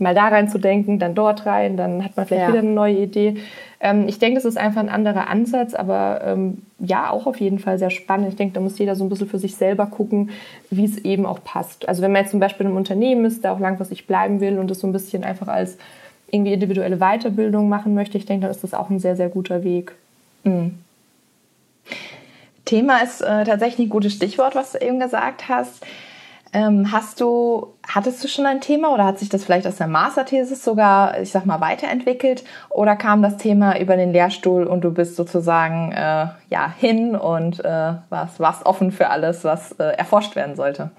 mal 0.00 0.14
da 0.14 0.28
reinzudenken, 0.28 0.98
dann 0.98 1.14
dort 1.14 1.46
rein, 1.46 1.76
dann 1.76 2.04
hat 2.04 2.16
man 2.16 2.26
vielleicht 2.26 2.42
ja. 2.42 2.48
wieder 2.48 2.60
eine 2.60 2.70
neue 2.70 2.96
Idee. 2.96 3.36
Ähm, 3.80 4.06
ich 4.08 4.18
denke, 4.18 4.36
das 4.36 4.46
ist 4.46 4.56
einfach 4.56 4.80
ein 4.80 4.88
anderer 4.88 5.28
Ansatz, 5.28 5.74
aber 5.74 6.22
ähm, 6.24 6.62
ja, 6.78 7.10
auch 7.10 7.26
auf 7.26 7.38
jeden 7.38 7.58
Fall 7.58 7.78
sehr 7.78 7.90
spannend. 7.90 8.28
Ich 8.28 8.36
denke, 8.36 8.54
da 8.54 8.60
muss 8.60 8.78
jeder 8.78 8.96
so 8.96 9.04
ein 9.04 9.10
bisschen 9.10 9.28
für 9.28 9.38
sich 9.38 9.56
selber 9.56 9.86
gucken, 9.86 10.30
wie 10.70 10.86
es 10.86 10.98
eben 10.98 11.26
auch 11.26 11.44
passt. 11.44 11.86
Also 11.88 12.02
wenn 12.02 12.12
man 12.12 12.22
jetzt 12.22 12.30
zum 12.30 12.40
Beispiel 12.40 12.66
im 12.66 12.76
Unternehmen 12.76 13.26
ist, 13.26 13.44
da 13.44 13.52
auch 13.52 13.60
langfristig 13.60 14.06
bleiben 14.06 14.40
will 14.40 14.58
und 14.58 14.70
das 14.70 14.80
so 14.80 14.86
ein 14.86 14.92
bisschen 14.92 15.22
einfach 15.22 15.48
als 15.48 15.76
irgendwie 16.30 16.54
individuelle 16.54 16.98
Weiterbildung 16.98 17.68
machen 17.68 17.94
möchte, 17.94 18.16
ich 18.16 18.24
denke, 18.24 18.42
dann 18.42 18.50
ist 18.50 18.64
das 18.64 18.74
auch 18.74 18.88
ein 18.88 19.00
sehr, 19.00 19.16
sehr 19.16 19.28
guter 19.28 19.64
Weg. 19.64 19.94
Mhm. 20.44 20.78
Thema 22.64 22.98
ist 22.98 23.20
äh, 23.20 23.44
tatsächlich 23.44 23.86
ein 23.86 23.90
gutes 23.90 24.14
Stichwort, 24.14 24.54
was 24.54 24.72
du 24.72 24.78
eben 24.78 25.00
gesagt 25.00 25.48
hast. 25.48 25.84
Ähm, 26.52 26.90
hast 26.90 27.20
du, 27.20 27.74
hattest 27.86 28.24
du 28.24 28.28
schon 28.28 28.44
ein 28.44 28.60
Thema 28.60 28.92
oder 28.92 29.04
hat 29.04 29.20
sich 29.20 29.28
das 29.28 29.44
vielleicht 29.44 29.66
aus 29.68 29.76
der 29.76 29.86
Masterthesis 29.86 30.64
sogar, 30.64 31.20
ich 31.20 31.30
sag 31.30 31.46
mal, 31.46 31.60
weiterentwickelt? 31.60 32.44
Oder 32.68 32.96
kam 32.96 33.22
das 33.22 33.36
Thema 33.36 33.78
über 33.78 33.96
den 33.96 34.12
Lehrstuhl 34.12 34.64
und 34.64 34.82
du 34.82 34.90
bist 34.90 35.14
sozusagen 35.14 35.92
äh, 35.92 36.26
ja 36.48 36.72
hin 36.76 37.14
und 37.14 37.64
äh, 37.64 37.92
warst, 38.08 38.40
warst 38.40 38.66
offen 38.66 38.90
für 38.90 39.10
alles, 39.10 39.44
was 39.44 39.72
äh, 39.72 39.96
erforscht 39.96 40.34
werden 40.34 40.56
sollte? 40.56 40.90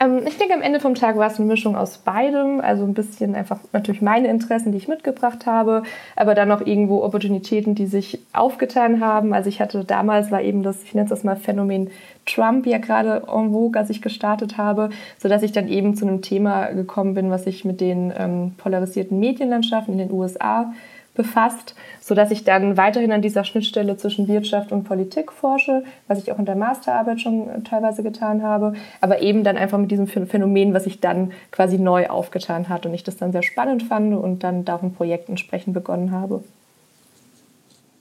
Ähm, 0.00 0.22
ich 0.26 0.38
denke, 0.38 0.54
am 0.54 0.62
Ende 0.62 0.80
vom 0.80 0.94
Tag 0.94 1.16
war 1.16 1.26
es 1.26 1.38
eine 1.38 1.46
Mischung 1.46 1.76
aus 1.76 1.98
beidem. 1.98 2.60
Also 2.60 2.84
ein 2.84 2.94
bisschen 2.94 3.34
einfach 3.34 3.58
natürlich 3.72 4.02
meine 4.02 4.28
Interessen, 4.28 4.72
die 4.72 4.78
ich 4.78 4.88
mitgebracht 4.88 5.46
habe, 5.46 5.82
aber 6.16 6.34
dann 6.34 6.50
auch 6.52 6.60
irgendwo 6.60 7.02
Opportunitäten, 7.02 7.74
die 7.74 7.86
sich 7.86 8.20
aufgetan 8.32 9.00
haben. 9.00 9.34
Also 9.34 9.48
ich 9.48 9.60
hatte 9.60 9.84
damals 9.84 10.30
war 10.30 10.42
eben 10.42 10.62
das, 10.62 10.82
ich 10.82 10.94
nenne 10.94 11.04
es 11.04 11.10
das 11.10 11.24
mal 11.24 11.36
Phänomen 11.36 11.90
Trump 12.26 12.66
ja 12.66 12.78
gerade 12.78 13.22
en 13.28 13.52
vogue, 13.52 13.78
als 13.78 13.90
ich 13.90 14.02
gestartet 14.02 14.58
habe, 14.58 14.90
sodass 15.18 15.42
ich 15.42 15.52
dann 15.52 15.68
eben 15.68 15.96
zu 15.96 16.06
einem 16.06 16.22
Thema 16.22 16.66
gekommen 16.66 17.14
bin, 17.14 17.30
was 17.30 17.44
sich 17.44 17.64
mit 17.64 17.80
den 17.80 18.12
ähm, 18.16 18.52
polarisierten 18.58 19.18
Medienlandschaften 19.18 19.94
in 19.94 19.98
den 19.98 20.12
USA 20.12 20.72
befasst, 21.18 21.74
sodass 22.00 22.30
ich 22.30 22.44
dann 22.44 22.78
weiterhin 22.78 23.12
an 23.12 23.20
dieser 23.20 23.44
Schnittstelle 23.44 23.98
zwischen 23.98 24.28
Wirtschaft 24.28 24.72
und 24.72 24.84
Politik 24.84 25.30
forsche, 25.30 25.82
was 26.06 26.18
ich 26.18 26.32
auch 26.32 26.38
in 26.38 26.46
der 26.46 26.56
Masterarbeit 26.56 27.20
schon 27.20 27.64
teilweise 27.64 28.02
getan 28.02 28.42
habe, 28.42 28.72
aber 29.02 29.20
eben 29.20 29.44
dann 29.44 29.58
einfach 29.58 29.76
mit 29.76 29.90
diesem 29.90 30.06
Phänomen, 30.06 30.72
was 30.72 30.84
sich 30.84 31.00
dann 31.00 31.32
quasi 31.50 31.76
neu 31.76 32.08
aufgetan 32.08 32.70
hat 32.70 32.86
und 32.86 32.94
ich 32.94 33.04
das 33.04 33.18
dann 33.18 33.32
sehr 33.32 33.42
spannend 33.42 33.82
fand 33.82 34.14
und 34.14 34.44
dann 34.44 34.64
da 34.64 34.78
ein 34.78 34.94
Projekt 34.94 35.28
entsprechend 35.28 35.74
begonnen 35.74 36.12
habe. 36.12 36.42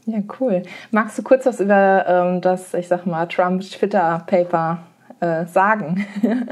Ja, 0.06 0.20
cool. 0.40 0.64
Magst 0.92 1.18
du 1.18 1.24
kurz 1.24 1.46
was 1.46 1.60
über 1.60 2.06
ähm, 2.08 2.40
das, 2.40 2.74
ich 2.74 2.88
sag 2.88 3.06
mal, 3.06 3.26
Trump-Twitter-Paper 3.26 4.80
äh, 5.20 5.46
sagen? 5.48 6.06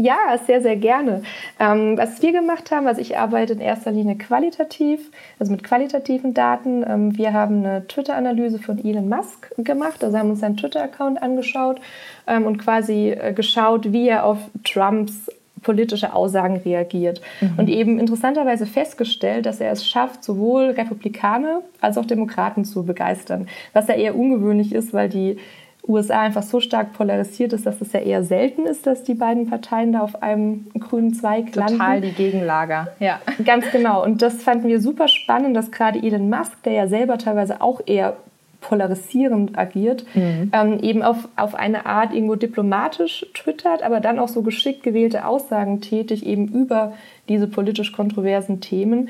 Ja, 0.00 0.38
sehr, 0.46 0.62
sehr 0.62 0.76
gerne. 0.76 1.22
Ähm, 1.58 1.98
was 1.98 2.22
wir 2.22 2.30
gemacht 2.30 2.70
haben, 2.70 2.86
also 2.86 3.00
ich 3.00 3.18
arbeite 3.18 3.54
in 3.54 3.60
erster 3.60 3.90
Linie 3.90 4.14
qualitativ, 4.14 5.10
also 5.40 5.50
mit 5.50 5.64
qualitativen 5.64 6.34
Daten. 6.34 6.84
Ähm, 6.88 7.18
wir 7.18 7.32
haben 7.32 7.64
eine 7.64 7.84
Twitter-Analyse 7.88 8.60
von 8.60 8.78
Elon 8.78 9.08
Musk 9.08 9.50
gemacht, 9.58 10.04
also 10.04 10.16
haben 10.16 10.30
uns 10.30 10.38
seinen 10.38 10.56
Twitter-Account 10.56 11.20
angeschaut 11.20 11.80
ähm, 12.28 12.46
und 12.46 12.58
quasi 12.58 13.10
äh, 13.10 13.32
geschaut, 13.32 13.92
wie 13.92 14.06
er 14.06 14.24
auf 14.24 14.38
Trumps 14.62 15.32
politische 15.62 16.14
Aussagen 16.14 16.58
reagiert. 16.58 17.20
Mhm. 17.40 17.54
Und 17.56 17.68
eben 17.68 17.98
interessanterweise 17.98 18.66
festgestellt, 18.66 19.46
dass 19.46 19.60
er 19.60 19.72
es 19.72 19.84
schafft, 19.84 20.22
sowohl 20.22 20.70
Republikaner 20.70 21.62
als 21.80 21.98
auch 21.98 22.06
Demokraten 22.06 22.64
zu 22.64 22.84
begeistern. 22.84 23.48
Was 23.72 23.88
ja 23.88 23.94
eher 23.94 24.16
ungewöhnlich 24.16 24.72
ist, 24.72 24.92
weil 24.94 25.08
die 25.08 25.38
USA 25.86 26.20
einfach 26.20 26.42
so 26.42 26.60
stark 26.60 26.92
polarisiert 26.92 27.52
ist, 27.52 27.64
dass 27.64 27.80
es 27.80 27.92
ja 27.92 28.00
eher 28.00 28.22
selten 28.22 28.66
ist, 28.66 28.86
dass 28.86 29.04
die 29.04 29.14
beiden 29.14 29.48
Parteien 29.48 29.92
da 29.92 30.00
auf 30.00 30.22
einem 30.22 30.66
grünen 30.78 31.14
Zweig 31.14 31.54
landen. 31.54 31.78
Total 31.78 32.00
die 32.00 32.12
Gegenlager, 32.12 32.88
ja. 33.00 33.20
Ganz 33.44 33.70
genau. 33.70 34.04
Und 34.04 34.20
das 34.20 34.42
fanden 34.42 34.68
wir 34.68 34.80
super 34.80 35.08
spannend, 35.08 35.56
dass 35.56 35.70
gerade 35.70 35.98
Elon 36.02 36.28
Musk, 36.28 36.62
der 36.64 36.72
ja 36.72 36.88
selber 36.88 37.16
teilweise 37.16 37.62
auch 37.62 37.80
eher 37.86 38.16
polarisierend 38.60 39.56
agiert, 39.56 40.04
mhm. 40.14 40.50
ähm, 40.52 40.80
eben 40.82 41.02
auf, 41.02 41.28
auf 41.36 41.54
eine 41.54 41.86
Art 41.86 42.12
irgendwo 42.12 42.34
diplomatisch 42.34 43.24
twittert, 43.32 43.82
aber 43.82 44.00
dann 44.00 44.18
auch 44.18 44.28
so 44.28 44.42
geschickt 44.42 44.82
gewählte 44.82 45.26
Aussagen 45.26 45.80
tätig, 45.80 46.26
eben 46.26 46.48
über 46.48 46.92
diese 47.28 47.46
politisch 47.46 47.92
kontroversen 47.92 48.60
Themen, 48.60 49.08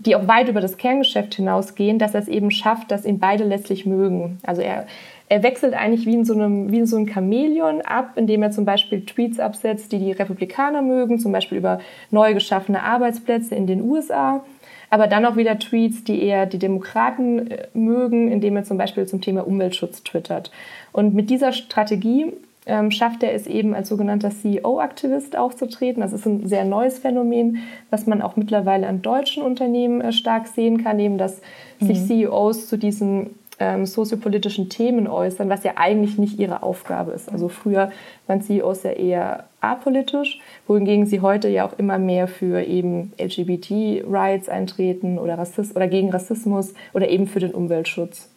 die 0.00 0.14
auch 0.16 0.26
weit 0.28 0.48
über 0.48 0.60
das 0.60 0.76
Kerngeschäft 0.76 1.34
hinausgehen, 1.34 1.98
dass 1.98 2.14
er 2.14 2.20
es 2.20 2.28
eben 2.28 2.50
schafft, 2.50 2.90
dass 2.90 3.04
ihn 3.04 3.18
beide 3.18 3.44
letztlich 3.44 3.86
mögen. 3.86 4.38
Also 4.42 4.62
er 4.62 4.86
er 5.28 5.42
wechselt 5.42 5.74
eigentlich 5.74 6.06
wie 6.06 6.14
in 6.14 6.24
so 6.24 6.34
einem, 6.34 6.72
wie 6.72 6.78
in 6.78 6.86
so 6.86 6.96
einem 6.96 7.06
Chamäleon 7.06 7.82
ab, 7.82 8.12
indem 8.16 8.42
er 8.42 8.50
zum 8.50 8.64
Beispiel 8.64 9.04
Tweets 9.04 9.38
absetzt, 9.38 9.92
die 9.92 9.98
die 9.98 10.12
Republikaner 10.12 10.82
mögen, 10.82 11.18
zum 11.18 11.32
Beispiel 11.32 11.58
über 11.58 11.80
neu 12.10 12.34
geschaffene 12.34 12.82
Arbeitsplätze 12.82 13.54
in 13.54 13.66
den 13.66 13.82
USA. 13.82 14.42
Aber 14.90 15.06
dann 15.06 15.26
auch 15.26 15.36
wieder 15.36 15.58
Tweets, 15.58 16.04
die 16.04 16.22
eher 16.22 16.46
die 16.46 16.58
Demokraten 16.58 17.50
äh, 17.50 17.66
mögen, 17.74 18.30
indem 18.30 18.56
er 18.56 18.64
zum 18.64 18.78
Beispiel 18.78 19.06
zum 19.06 19.20
Thema 19.20 19.46
Umweltschutz 19.46 20.02
twittert. 20.02 20.50
Und 20.92 21.14
mit 21.14 21.28
dieser 21.28 21.52
Strategie 21.52 22.32
ähm, 22.64 22.90
schafft 22.90 23.22
er 23.22 23.34
es 23.34 23.46
eben 23.46 23.74
als 23.74 23.88
sogenannter 23.88 24.30
CEO-Aktivist 24.30 25.36
aufzutreten. 25.36 26.00
Das 26.00 26.12
ist 26.12 26.26
ein 26.26 26.46
sehr 26.46 26.64
neues 26.64 26.98
Phänomen, 26.98 27.58
was 27.90 28.06
man 28.06 28.22
auch 28.22 28.36
mittlerweile 28.36 28.86
an 28.86 29.02
deutschen 29.02 29.42
Unternehmen 29.42 30.00
äh, 30.00 30.12
stark 30.12 30.46
sehen 30.48 30.82
kann, 30.82 30.98
eben 30.98 31.18
dass 31.18 31.40
mhm. 31.80 31.86
sich 31.86 32.06
CEOs 32.06 32.68
zu 32.68 32.78
diesen 32.78 33.30
ähm, 33.60 33.86
soziopolitischen 33.86 34.68
Themen 34.68 35.08
äußern, 35.08 35.48
was 35.48 35.64
ja 35.64 35.72
eigentlich 35.76 36.18
nicht 36.18 36.38
ihre 36.38 36.62
Aufgabe 36.62 37.12
ist. 37.12 37.30
Also 37.30 37.48
früher 37.48 37.90
waren 38.26 38.42
CEOs 38.42 38.84
ja 38.84 38.90
eher 38.90 39.44
apolitisch, 39.60 40.40
wohingegen 40.66 41.06
sie 41.06 41.20
heute 41.20 41.48
ja 41.48 41.66
auch 41.66 41.78
immer 41.78 41.98
mehr 41.98 42.28
für 42.28 42.62
eben 42.62 43.12
LGBT-Rights 43.18 44.48
eintreten 44.48 45.18
oder, 45.18 45.38
Rassist 45.38 45.74
oder 45.74 45.88
gegen 45.88 46.10
Rassismus 46.10 46.74
oder 46.92 47.08
eben 47.08 47.26
für 47.26 47.40
den 47.40 47.52
Umweltschutz. 47.52 48.28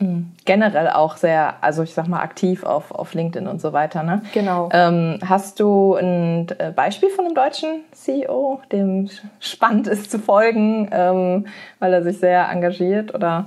Mhm. 0.00 0.32
Generell 0.44 0.90
auch 0.90 1.16
sehr, 1.16 1.54
also 1.60 1.82
ich 1.82 1.92
sag 1.92 2.06
mal, 2.06 2.20
aktiv 2.20 2.62
auf, 2.62 2.92
auf 2.92 3.14
LinkedIn 3.14 3.48
und 3.48 3.60
so 3.60 3.72
weiter. 3.72 4.02
Ne? 4.02 4.22
Genau. 4.32 4.68
Ähm, 4.72 5.18
hast 5.26 5.58
du 5.60 5.94
ein 5.94 6.46
äh, 6.58 6.70
Beispiel 6.70 7.10
von 7.10 7.24
einem 7.24 7.34
deutschen 7.34 7.80
CEO, 7.92 8.60
dem 8.70 9.08
spannend 9.40 9.88
ist 9.88 10.10
zu 10.10 10.18
folgen, 10.18 10.88
ähm, 10.92 11.46
weil 11.80 11.92
er 11.92 12.02
sich 12.02 12.18
sehr 12.18 12.48
engagiert 12.48 13.14
oder? 13.14 13.46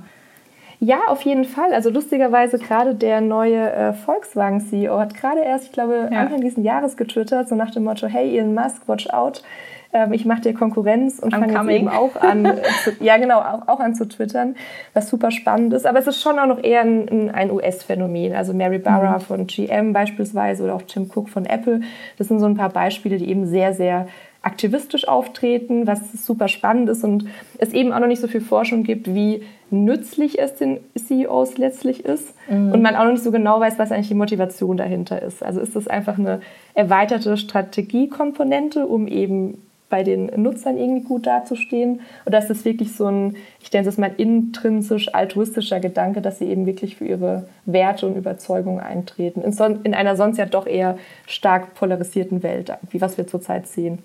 Ja, 0.84 1.02
auf 1.06 1.22
jeden 1.22 1.44
Fall. 1.44 1.72
Also 1.72 1.90
lustigerweise 1.90 2.58
gerade 2.58 2.96
der 2.96 3.20
neue 3.20 3.70
äh, 3.72 3.92
Volkswagen-CEO 3.92 4.98
hat 4.98 5.14
gerade 5.14 5.40
erst, 5.40 5.66
ich 5.66 5.72
glaube, 5.72 6.08
ja. 6.10 6.18
Anfang 6.18 6.40
dieses 6.40 6.62
Jahres 6.62 6.96
getwittert, 6.96 7.48
so 7.48 7.54
nach 7.54 7.70
dem 7.70 7.84
Motto, 7.84 8.08
hey 8.08 8.36
Elon 8.36 8.52
Musk, 8.52 8.88
watch 8.88 9.08
out. 9.10 9.44
Ähm, 9.92 10.12
ich 10.12 10.24
mache 10.24 10.40
dir 10.40 10.54
Konkurrenz 10.54 11.20
und 11.20 11.30
fange 11.30 11.52
jetzt 11.52 11.68
eben 11.68 11.88
auch 11.88 12.16
an, 12.16 12.44
äh, 12.46 12.62
zu, 12.82 12.90
ja 13.00 13.16
genau, 13.16 13.38
auch, 13.38 13.68
auch 13.68 13.78
an 13.78 13.94
zu 13.94 14.08
twittern, 14.08 14.56
was 14.92 15.08
super 15.08 15.30
spannend 15.30 15.72
ist. 15.72 15.86
Aber 15.86 16.00
es 16.00 16.08
ist 16.08 16.20
schon 16.20 16.36
auch 16.40 16.46
noch 16.46 16.60
eher 16.60 16.80
ein, 16.80 17.30
ein 17.30 17.52
US-Phänomen. 17.52 18.34
Also 18.34 18.52
Mary 18.52 18.80
Barra 18.80 19.18
mhm. 19.18 19.20
von 19.20 19.46
GM 19.46 19.92
beispielsweise 19.92 20.64
oder 20.64 20.74
auch 20.74 20.82
Tim 20.82 21.08
Cook 21.14 21.28
von 21.28 21.46
Apple. 21.46 21.82
Das 22.18 22.26
sind 22.26 22.40
so 22.40 22.46
ein 22.46 22.56
paar 22.56 22.70
Beispiele, 22.70 23.18
die 23.18 23.28
eben 23.28 23.46
sehr, 23.46 23.72
sehr 23.72 24.08
aktivistisch 24.42 25.06
auftreten, 25.06 25.86
was 25.86 26.24
super 26.24 26.48
spannend 26.48 26.88
ist 26.88 27.04
und 27.04 27.26
es 27.58 27.72
eben 27.72 27.92
auch 27.92 28.00
noch 28.00 28.08
nicht 28.08 28.20
so 28.20 28.28
viel 28.28 28.40
Forschung 28.40 28.82
gibt, 28.82 29.14
wie 29.14 29.42
nützlich 29.70 30.38
es 30.38 30.56
den 30.56 30.80
CEOs 30.96 31.58
letztlich 31.58 32.04
ist 32.04 32.34
mhm. 32.48 32.72
und 32.72 32.82
man 32.82 32.96
auch 32.96 33.04
noch 33.04 33.12
nicht 33.12 33.24
so 33.24 33.30
genau 33.30 33.60
weiß, 33.60 33.78
was 33.78 33.92
eigentlich 33.92 34.08
die 34.08 34.14
Motivation 34.14 34.76
dahinter 34.76 35.22
ist. 35.22 35.42
Also 35.42 35.60
ist 35.60 35.76
das 35.76 35.88
einfach 35.88 36.18
eine 36.18 36.40
erweiterte 36.74 37.36
Strategiekomponente, 37.36 38.86
um 38.86 39.06
eben 39.06 39.62
bei 39.88 40.02
den 40.02 40.30
Nutzern 40.36 40.78
irgendwie 40.78 41.04
gut 41.04 41.26
dazustehen? 41.26 42.00
Oder 42.24 42.38
ist 42.38 42.48
das 42.48 42.64
wirklich 42.64 42.96
so 42.96 43.06
ein, 43.06 43.36
ich 43.60 43.68
denke, 43.68 43.88
es 43.88 43.94
ist 43.94 44.00
mal 44.00 44.12
intrinsisch 44.16 45.14
altruistischer 45.14 45.80
Gedanke, 45.80 46.22
dass 46.22 46.38
sie 46.38 46.46
eben 46.46 46.64
wirklich 46.64 46.96
für 46.96 47.04
ihre 47.04 47.46
Werte 47.66 48.06
und 48.06 48.16
Überzeugungen 48.16 48.80
eintreten? 48.80 49.42
In, 49.42 49.52
son 49.52 49.80
in 49.84 49.94
einer 49.94 50.16
sonst 50.16 50.38
ja 50.38 50.46
doch 50.46 50.66
eher 50.66 50.96
stark 51.26 51.74
polarisierten 51.74 52.42
Welt, 52.42 52.72
wie 52.90 53.02
was 53.02 53.18
wir 53.18 53.26
zurzeit 53.26 53.68
sehen. 53.68 53.98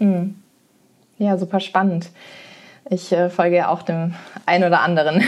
Mhm. 0.00 0.34
Ja, 1.18 1.38
super 1.38 1.60
spannend. 1.60 2.10
Ich 2.92 3.12
äh, 3.12 3.30
folge 3.30 3.56
ja 3.56 3.68
auch 3.68 3.82
dem 3.82 4.14
einen 4.46 4.64
oder 4.64 4.80
anderen. 4.80 5.22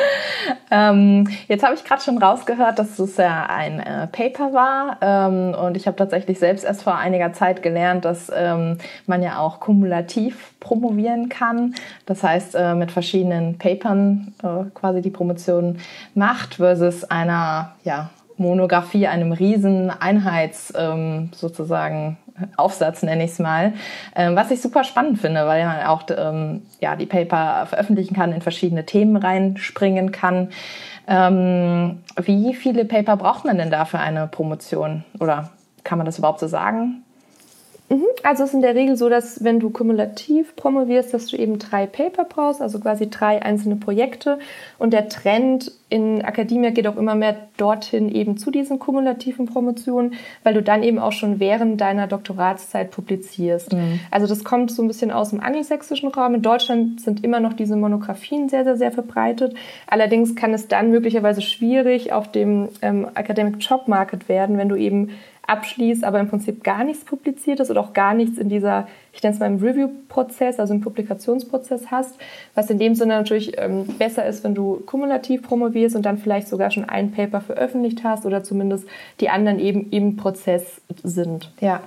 ähm, 0.70 1.28
jetzt 1.48 1.64
habe 1.64 1.74
ich 1.74 1.82
gerade 1.82 2.02
schon 2.02 2.18
rausgehört, 2.18 2.78
dass 2.78 3.00
es 3.00 3.16
ja 3.16 3.46
ein 3.46 3.80
äh, 3.80 4.06
Paper 4.06 4.52
war. 4.52 4.98
Ähm, 5.00 5.54
und 5.54 5.76
ich 5.76 5.88
habe 5.88 5.96
tatsächlich 5.96 6.38
selbst 6.38 6.64
erst 6.64 6.84
vor 6.84 6.96
einiger 6.96 7.32
Zeit 7.32 7.64
gelernt, 7.64 8.04
dass 8.04 8.30
ähm, 8.32 8.78
man 9.06 9.24
ja 9.24 9.38
auch 9.38 9.58
kumulativ 9.58 10.54
promovieren 10.60 11.28
kann. 11.28 11.74
Das 12.06 12.22
heißt, 12.22 12.54
äh, 12.54 12.76
mit 12.76 12.92
verschiedenen 12.92 13.58
Papern 13.58 14.32
äh, 14.44 14.70
quasi 14.74 15.00
die 15.00 15.10
Promotion 15.10 15.78
macht 16.14 16.56
versus 16.56 17.02
einer 17.02 17.74
ja, 17.82 18.10
Monographie, 18.36 19.08
einem 19.08 19.32
riesen 19.32 19.90
Einheits 19.90 20.72
ähm, 20.76 21.30
sozusagen 21.34 22.18
Aufsatz, 22.56 23.02
nenne 23.02 23.24
ich 23.24 23.32
es 23.32 23.38
mal, 23.38 23.74
ähm, 24.16 24.34
was 24.34 24.50
ich 24.50 24.60
super 24.60 24.82
spannend 24.82 25.20
finde, 25.20 25.46
weil 25.46 25.64
man 25.64 25.86
auch 25.86 26.02
ähm, 26.16 26.62
ja, 26.80 26.96
die 26.96 27.06
Paper 27.06 27.66
veröffentlichen 27.66 28.14
kann, 28.14 28.32
in 28.32 28.42
verschiedene 28.42 28.84
Themen 28.84 29.16
reinspringen 29.16 30.10
kann. 30.10 30.48
Ähm, 31.06 32.02
wie 32.20 32.54
viele 32.54 32.84
Paper 32.84 33.16
braucht 33.16 33.44
man 33.44 33.58
denn 33.58 33.70
da 33.70 33.84
für 33.84 34.00
eine 34.00 34.26
Promotion? 34.26 35.04
Oder 35.20 35.50
kann 35.84 35.98
man 35.98 36.06
das 36.06 36.18
überhaupt 36.18 36.40
so 36.40 36.48
sagen? 36.48 37.03
Mhm. 37.94 38.06
Also 38.22 38.42
es 38.42 38.50
ist 38.50 38.54
in 38.54 38.62
der 38.62 38.74
Regel 38.74 38.96
so, 38.96 39.08
dass 39.08 39.44
wenn 39.44 39.60
du 39.60 39.70
kumulativ 39.70 40.56
promovierst, 40.56 41.14
dass 41.14 41.26
du 41.26 41.36
eben 41.36 41.58
drei 41.58 41.86
Paper 41.86 42.24
brauchst, 42.24 42.60
also 42.60 42.80
quasi 42.80 43.08
drei 43.08 43.42
einzelne 43.42 43.76
Projekte. 43.76 44.38
Und 44.78 44.92
der 44.92 45.08
Trend 45.08 45.72
in 45.88 46.22
Akademie 46.22 46.72
geht 46.72 46.88
auch 46.88 46.96
immer 46.96 47.14
mehr 47.14 47.36
dorthin 47.56 48.08
eben 48.12 48.36
zu 48.36 48.50
diesen 48.50 48.78
kumulativen 48.80 49.46
Promotionen, 49.46 50.14
weil 50.42 50.54
du 50.54 50.62
dann 50.62 50.82
eben 50.82 50.98
auch 50.98 51.12
schon 51.12 51.38
während 51.38 51.80
deiner 51.80 52.08
Doktoratszeit 52.08 52.90
publizierst. 52.90 53.72
Mhm. 53.72 54.00
Also 54.10 54.26
das 54.26 54.42
kommt 54.42 54.72
so 54.72 54.82
ein 54.82 54.88
bisschen 54.88 55.12
aus 55.12 55.30
dem 55.30 55.40
angelsächsischen 55.40 56.08
Raum. 56.08 56.34
In 56.34 56.42
Deutschland 56.42 57.00
sind 57.00 57.22
immer 57.22 57.38
noch 57.38 57.52
diese 57.52 57.76
Monographien 57.76 58.48
sehr, 58.48 58.64
sehr, 58.64 58.76
sehr 58.76 58.90
verbreitet. 58.90 59.54
Allerdings 59.86 60.34
kann 60.34 60.52
es 60.52 60.66
dann 60.66 60.90
möglicherweise 60.90 61.42
schwierig 61.42 62.12
auf 62.12 62.32
dem 62.32 62.70
ähm, 62.82 63.06
Academic 63.14 63.56
Job 63.60 63.86
Market 63.86 64.28
werden, 64.28 64.58
wenn 64.58 64.68
du 64.68 64.76
eben 64.76 65.10
abschließt, 65.46 66.04
aber 66.04 66.20
im 66.20 66.28
Prinzip 66.28 66.64
gar 66.64 66.84
nichts 66.84 67.04
publiziert 67.04 67.60
ist 67.60 67.70
oder 67.70 67.80
auch 67.80 67.92
gar 67.92 68.14
nichts 68.14 68.38
in 68.38 68.48
dieser, 68.48 68.88
ich 69.12 69.22
nenne 69.22 69.34
es 69.34 69.40
mal 69.40 69.46
im 69.46 69.58
Review-Prozess, 69.58 70.58
also 70.58 70.74
im 70.74 70.80
Publikationsprozess 70.80 71.90
hast, 71.90 72.18
was 72.54 72.70
in 72.70 72.78
dem 72.78 72.94
Sinne 72.94 73.14
natürlich 73.14 73.58
ähm, 73.58 73.86
besser 73.98 74.26
ist, 74.26 74.44
wenn 74.44 74.54
du 74.54 74.82
kumulativ 74.86 75.42
promovierst 75.42 75.96
und 75.96 76.04
dann 76.04 76.18
vielleicht 76.18 76.48
sogar 76.48 76.70
schon 76.70 76.84
ein 76.84 77.12
Paper 77.12 77.40
veröffentlicht 77.40 78.04
hast 78.04 78.26
oder 78.26 78.42
zumindest 78.42 78.86
die 79.20 79.28
anderen 79.28 79.58
eben 79.58 79.90
im 79.90 80.16
Prozess 80.16 80.80
sind. 81.02 81.50
Ja. 81.60 81.80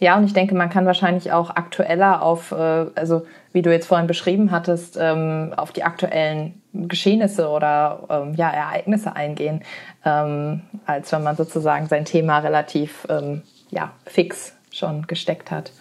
Ja, 0.00 0.16
und 0.16 0.24
ich 0.24 0.32
denke, 0.32 0.54
man 0.54 0.70
kann 0.70 0.86
wahrscheinlich 0.86 1.30
auch 1.30 1.50
aktueller 1.50 2.22
auf, 2.22 2.52
äh, 2.52 2.86
also 2.94 3.26
wie 3.52 3.62
du 3.62 3.70
jetzt 3.70 3.86
vorhin 3.86 4.06
beschrieben 4.06 4.50
hattest, 4.50 4.98
ähm, 5.00 5.52
auf 5.56 5.72
die 5.72 5.84
aktuellen 5.84 6.60
Geschehnisse 6.72 7.48
oder 7.48 8.00
ähm, 8.08 8.34
ja, 8.34 8.50
Ereignisse 8.50 9.14
eingehen, 9.14 9.62
ähm, 10.04 10.62
als 10.86 11.12
wenn 11.12 11.22
man 11.22 11.36
sozusagen 11.36 11.86
sein 11.86 12.04
Thema 12.04 12.38
relativ 12.38 13.06
ja, 13.70 13.92
fix 14.04 14.54
schon 14.72 15.06
gesteckt 15.06 15.50
hat. 15.50 15.72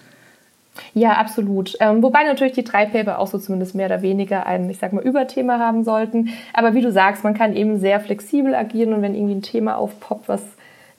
Ja, 0.94 1.14
absolut. 1.14 1.76
Ähm, 1.80 2.02
wobei 2.02 2.24
natürlich 2.24 2.54
die 2.54 2.64
drei 2.64 2.86
Paper 2.86 3.20
auch 3.20 3.28
so 3.28 3.38
zumindest 3.38 3.76
mehr 3.76 3.88
oder 3.88 4.02
weniger 4.02 4.46
ein, 4.46 4.70
ich 4.70 4.78
sag 4.78 4.94
mal, 4.94 5.04
Überthema 5.04 5.60
haben 5.60 5.84
sollten. 5.84 6.30
Aber 6.54 6.74
wie 6.74 6.82
du 6.82 6.92
sagst, 6.92 7.24
man 7.24 7.34
kann 7.34 7.56
eben 7.56 7.80
sehr 7.80 8.00
flexibel 8.00 8.56
agieren 8.56 8.94
und 8.94 9.02
wenn 9.02 9.16
irgendwie 9.16 9.36
ein 9.36 9.42
Thema 9.42 9.78
aufpoppt, 9.78 10.30
was 10.30 10.42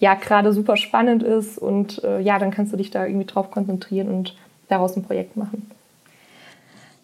ja 0.00 0.14
gerade 0.14 0.52
super 0.52 0.76
spannend 0.76 1.22
ist 1.22 1.58
und 1.58 2.02
äh, 2.02 2.20
ja, 2.20 2.38
dann 2.38 2.50
kannst 2.50 2.72
du 2.72 2.76
dich 2.76 2.90
da 2.90 3.06
irgendwie 3.06 3.26
drauf 3.26 3.50
konzentrieren 3.50 4.08
und 4.08 4.34
daraus 4.68 4.96
ein 4.96 5.04
Projekt 5.04 5.36
machen. 5.36 5.70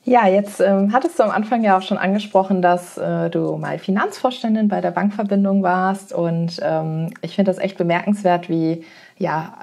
Ja, 0.04 0.28
jetzt 0.28 0.60
ähm, 0.60 0.92
hattest 0.92 1.18
du 1.18 1.24
am 1.24 1.30
Anfang 1.30 1.64
ja 1.64 1.76
auch 1.76 1.82
schon 1.82 1.98
angesprochen, 1.98 2.62
dass 2.62 2.96
äh, 2.96 3.28
du 3.28 3.56
mal 3.56 3.78
Finanzvorständin 3.78 4.68
bei 4.68 4.80
der 4.80 4.92
Bankverbindung 4.92 5.62
warst 5.62 6.12
und 6.12 6.60
ähm, 6.62 7.12
ich 7.22 7.34
finde 7.34 7.50
das 7.50 7.58
echt 7.58 7.76
bemerkenswert, 7.76 8.48
wie 8.48 8.84
ja 9.18 9.54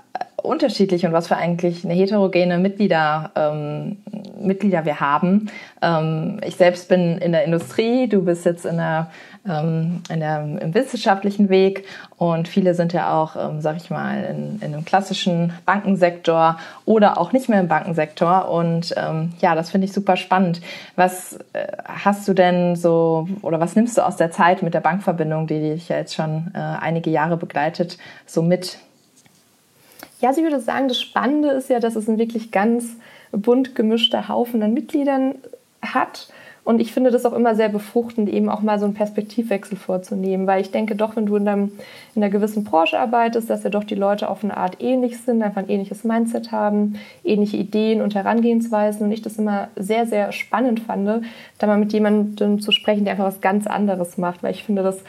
unterschiedlich 0.43 1.05
und 1.05 1.13
was 1.13 1.27
für 1.27 1.37
eigentlich 1.37 1.85
eine 1.85 1.93
heterogene 1.93 2.57
Mitglieder, 2.57 3.31
ähm, 3.35 3.97
Mitglieder 4.39 4.85
wir 4.85 4.99
haben. 4.99 5.49
Ähm, 5.81 6.39
ich 6.45 6.57
selbst 6.57 6.89
bin 6.89 7.17
in 7.17 7.31
der 7.31 7.45
Industrie, 7.45 8.07
du 8.07 8.23
bist 8.23 8.45
jetzt 8.45 8.65
in 8.65 8.77
der, 8.77 9.09
ähm, 9.47 10.01
in 10.09 10.19
der, 10.19 10.43
im 10.61 10.73
wissenschaftlichen 10.73 11.49
Weg 11.49 11.85
und 12.17 12.47
viele 12.47 12.73
sind 12.75 12.91
ja 12.93 13.13
auch, 13.13 13.35
ähm, 13.37 13.61
sag 13.61 13.77
ich 13.77 13.89
mal, 13.89 14.23
in, 14.23 14.59
in 14.59 14.73
einem 14.73 14.85
klassischen 14.85 15.53
Bankensektor 15.65 16.57
oder 16.85 17.17
auch 17.17 17.31
nicht 17.31 17.47
mehr 17.47 17.61
im 17.61 17.69
Bankensektor 17.69 18.49
und 18.49 18.93
ähm, 18.97 19.33
ja, 19.39 19.55
das 19.55 19.71
finde 19.71 19.85
ich 19.85 19.93
super 19.93 20.17
spannend. 20.17 20.61
Was 20.95 21.39
äh, 21.53 21.67
hast 21.85 22.27
du 22.27 22.33
denn 22.33 22.75
so 22.75 23.29
oder 23.41 23.59
was 23.59 23.75
nimmst 23.75 23.97
du 23.97 24.05
aus 24.05 24.17
der 24.17 24.31
Zeit 24.31 24.61
mit 24.61 24.73
der 24.73 24.81
Bankverbindung, 24.81 25.47
die 25.47 25.59
dich 25.59 25.89
ja 25.89 25.97
jetzt 25.97 26.13
schon 26.13 26.51
äh, 26.53 26.57
einige 26.57 27.09
Jahre 27.09 27.37
begleitet, 27.37 27.97
so 28.25 28.41
mit? 28.41 28.77
Ja, 30.23 30.29
also 30.29 30.39
ich 30.39 30.49
würde 30.49 30.61
sagen, 30.61 30.87
das 30.87 31.01
Spannende 31.01 31.49
ist 31.49 31.69
ja, 31.69 31.81
dass 31.81 31.97
es 31.97 32.07
ein 32.07 32.17
wirklich 32.17 32.49
ganz 32.49 32.95
bunt 33.33 33.75
gemischter 33.75 34.29
Haufen 34.29 34.63
an 34.63 34.73
Mitgliedern 34.73 35.35
hat. 35.81 36.29
Und 36.63 36.79
ich 36.79 36.93
finde 36.93 37.11
das 37.11 37.25
auch 37.25 37.33
immer 37.33 37.55
sehr 37.55 37.67
befruchtend, 37.67 38.29
eben 38.29 38.47
auch 38.47 38.61
mal 38.61 38.79
so 38.79 38.85
einen 38.85 38.93
Perspektivwechsel 38.93 39.77
vorzunehmen, 39.77 40.47
weil 40.47 40.61
ich 40.61 40.71
denke 40.71 40.95
doch, 40.95 41.17
wenn 41.17 41.25
du 41.25 41.35
in, 41.35 41.45
einem, 41.45 41.73
in 42.15 42.23
einer 42.23 42.31
gewissen 42.31 42.63
Branche 42.63 42.97
arbeitest, 42.97 43.49
dass 43.49 43.65
ja 43.65 43.69
doch 43.69 43.83
die 43.83 43.95
Leute 43.95 44.29
auf 44.29 44.45
eine 44.45 44.55
Art 44.55 44.81
ähnlich 44.81 45.19
sind, 45.19 45.43
einfach 45.43 45.61
ein 45.61 45.69
ähnliches 45.69 46.05
Mindset 46.05 46.53
haben, 46.53 46.95
ähnliche 47.25 47.57
Ideen 47.57 48.01
und 48.01 48.15
Herangehensweisen. 48.15 49.07
Und 49.07 49.11
ich 49.11 49.21
das 49.21 49.37
immer 49.37 49.67
sehr, 49.75 50.05
sehr 50.05 50.31
spannend 50.31 50.79
fand, 50.79 51.25
da 51.57 51.67
mal 51.67 51.77
mit 51.77 51.91
jemandem 51.91 52.61
zu 52.61 52.71
sprechen, 52.71 53.03
der 53.03 53.11
einfach 53.11 53.25
was 53.25 53.41
ganz 53.41 53.67
anderes 53.67 54.17
macht, 54.17 54.41
weil 54.41 54.51
ich 54.51 54.63
finde, 54.63 54.83
das 54.83 54.99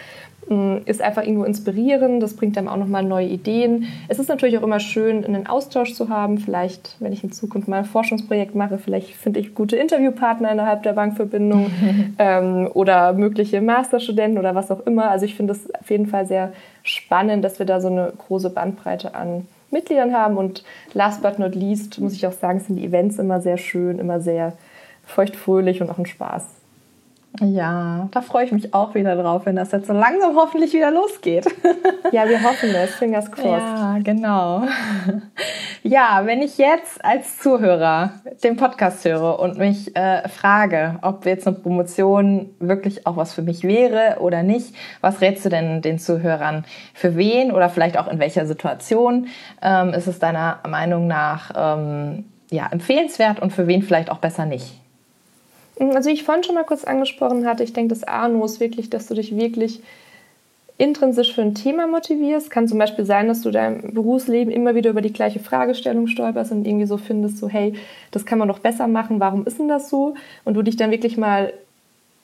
ist 0.85 1.01
einfach 1.01 1.23
irgendwo 1.23 1.45
inspirierend, 1.45 2.23
das 2.23 2.35
bringt 2.37 2.59
einem 2.59 2.69
auch 2.69 2.77
nochmal 2.77 3.03
neue 3.03 3.29
Ideen. 3.29 3.87
Es 4.09 4.19
ist 4.19 4.29
natürlich 4.29 4.59
auch 4.59 4.63
immer 4.63 4.81
schön, 4.81 5.25
einen 5.25 5.47
Austausch 5.47 5.95
zu 5.95 6.09
haben. 6.09 6.39
Vielleicht, 6.39 6.97
wenn 7.01 7.13
ich 7.13 7.25
in 7.25 7.33
Zukunft 7.33 7.67
mal 7.67 7.79
ein 7.79 7.85
Forschungsprojekt 7.85 8.55
mache, 8.55 8.79
vielleicht 8.79 9.15
finde 9.15 9.41
ich 9.41 9.55
gute 9.55 9.77
Interviewpartner 9.77 10.53
innerhalb 10.53 10.83
der 10.83 10.93
Bankverbindung 10.93 11.71
ähm, 12.19 12.69
oder 12.75 13.15
mögliche 13.15 13.61
Masterstudenten 13.61 14.39
oder 14.39 14.55
was 14.55 14.71
auch 14.71 14.81
immer. 14.87 15.11
Also 15.11 15.25
ich 15.25 15.35
finde 15.35 15.55
es 15.55 15.75
auf 15.75 15.91
jeden 15.91 16.07
Fall 16.07 16.27
sehr 16.27 16.53
spannend, 16.83 17.45
dass 17.45 17.59
wir 17.59 17.67
da 17.67 17.81
so 17.81 17.89
eine 17.89 18.13
große 18.17 18.51
Bandbreite 18.51 19.15
an 19.15 19.47
Mitgliedern 19.71 20.13
haben. 20.13 20.37
Und 20.37 20.63
last 20.93 21.23
but 21.23 21.39
not 21.39 21.55
least 21.55 22.01
muss 22.01 22.15
ich 22.15 22.27
auch 22.27 22.33
sagen, 22.33 22.61
sind 22.61 22.77
die 22.77 22.85
Events 22.85 23.19
immer 23.19 23.41
sehr 23.41 23.57
schön, 23.57 23.99
immer 23.99 24.21
sehr 24.21 24.53
feuchtfröhlich 25.07 25.81
und 25.81 25.91
auch 25.91 25.99
ein 25.99 26.07
Spaß. 26.07 26.45
Ja, 27.41 28.09
da 28.13 28.21
freue 28.21 28.45
ich 28.45 28.53
mich 28.53 28.75
auch 28.75 28.95
wieder 28.95 29.17
drauf, 29.17 29.45
wenn 29.45 29.57
das 29.57 29.73
jetzt 29.73 29.89
so 29.89 29.93
langsam 29.93 30.37
hoffentlich 30.37 30.73
wieder 30.73 30.91
losgeht. 30.91 31.47
Ja, 32.13 32.29
wir 32.29 32.43
hoffen 32.45 32.73
es. 32.73 32.95
Fingers 32.95 33.33
crossed. 33.33 33.49
Ja, 33.49 33.99
genau. 34.03 34.65
Ja, 35.87 36.23
wenn 36.25 36.41
ich 36.41 36.57
jetzt 36.57 37.05
als 37.05 37.39
Zuhörer 37.41 38.13
den 38.43 38.57
Podcast 38.57 39.05
höre 39.05 39.39
und 39.39 39.59
mich 39.59 39.95
äh, 39.95 40.27
frage, 40.31 40.99
ob 41.03 41.27
jetzt 41.27 41.47
eine 41.47 41.57
Promotion 41.57 42.55
wirklich 42.59 43.07
auch 43.07 43.19
was 43.19 43.35
für 43.35 43.43
mich 43.43 43.65
wäre 43.65 44.17
oder 44.21 44.43
nicht, 44.43 44.75
was 45.03 45.21
rätst 45.21 45.45
du 45.45 45.51
denn 45.51 45.83
den 45.83 45.99
Zuhörern? 45.99 46.65
Für 46.95 47.17
wen 47.17 47.53
oder 47.53 47.69
vielleicht 47.69 47.99
auch 47.99 48.09
in 48.09 48.19
welcher 48.19 48.47
Situation 48.47 49.27
ähm, 49.61 49.91
ist 49.91 50.07
es 50.07 50.19
deiner 50.19 50.61
Meinung 50.67 51.07
nach 51.07 51.51
ähm, 51.55 52.25
ja, 52.51 52.67
empfehlenswert 52.71 53.41
und 53.41 53.53
für 53.53 53.67
wen 53.67 53.83
vielleicht 53.83 54.11
auch 54.11 54.19
besser 54.19 54.47
nicht? 54.47 54.84
Also 55.79 56.09
wie 56.09 56.15
ich 56.15 56.23
vorhin 56.23 56.45
schon 56.45 56.55
mal 56.55 56.65
kurz 56.65 56.85
angesprochen 56.85 57.47
hatte, 57.47 57.65
ich 57.65 57.73
denke, 57.73 57.95
das 57.95 58.05
Arno 58.05 58.45
ist 58.45 58.61
wirklich, 58.61 58.91
dass 58.91 59.07
du 59.07 59.15
dich 59.15 59.37
wirklich 59.37 59.83
intrinsisch 60.77 61.33
für 61.33 61.43
ein 61.43 61.55
Thema 61.55 61.87
motivierst. 61.87 62.51
Kann 62.51 62.69
zum 62.69 62.79
Beispiel 62.79 63.05
sein, 63.05 63.29
dass 63.29 63.43
du 63.43 63.51
dein 63.51 63.95
Berufsleben 63.95 64.53
immer 64.53 64.75
wieder 64.75 64.91
über 64.91 65.03
die 65.03 65.13
gleiche 65.13 65.39
Fragestellung 65.39 66.09
stolperst 66.09 66.53
und 66.53 66.67
irgendwie 66.67 66.87
so 66.87 66.97
findest, 66.97 67.39
so 67.39 67.49
hey, 67.49 67.75
das 68.11 68.27
kann 68.27 68.39
man 68.39 68.49
doch 68.49 68.59
besser 68.59 68.89
machen, 68.89 69.21
warum 69.21 69.47
ist 69.47 69.59
denn 69.59 69.69
das 69.69 69.89
so? 69.89 70.15
Und 70.45 70.55
du 70.55 70.63
dich 70.63 70.77
dann 70.77 70.91
wirklich 70.91 71.17
mal 71.17 71.53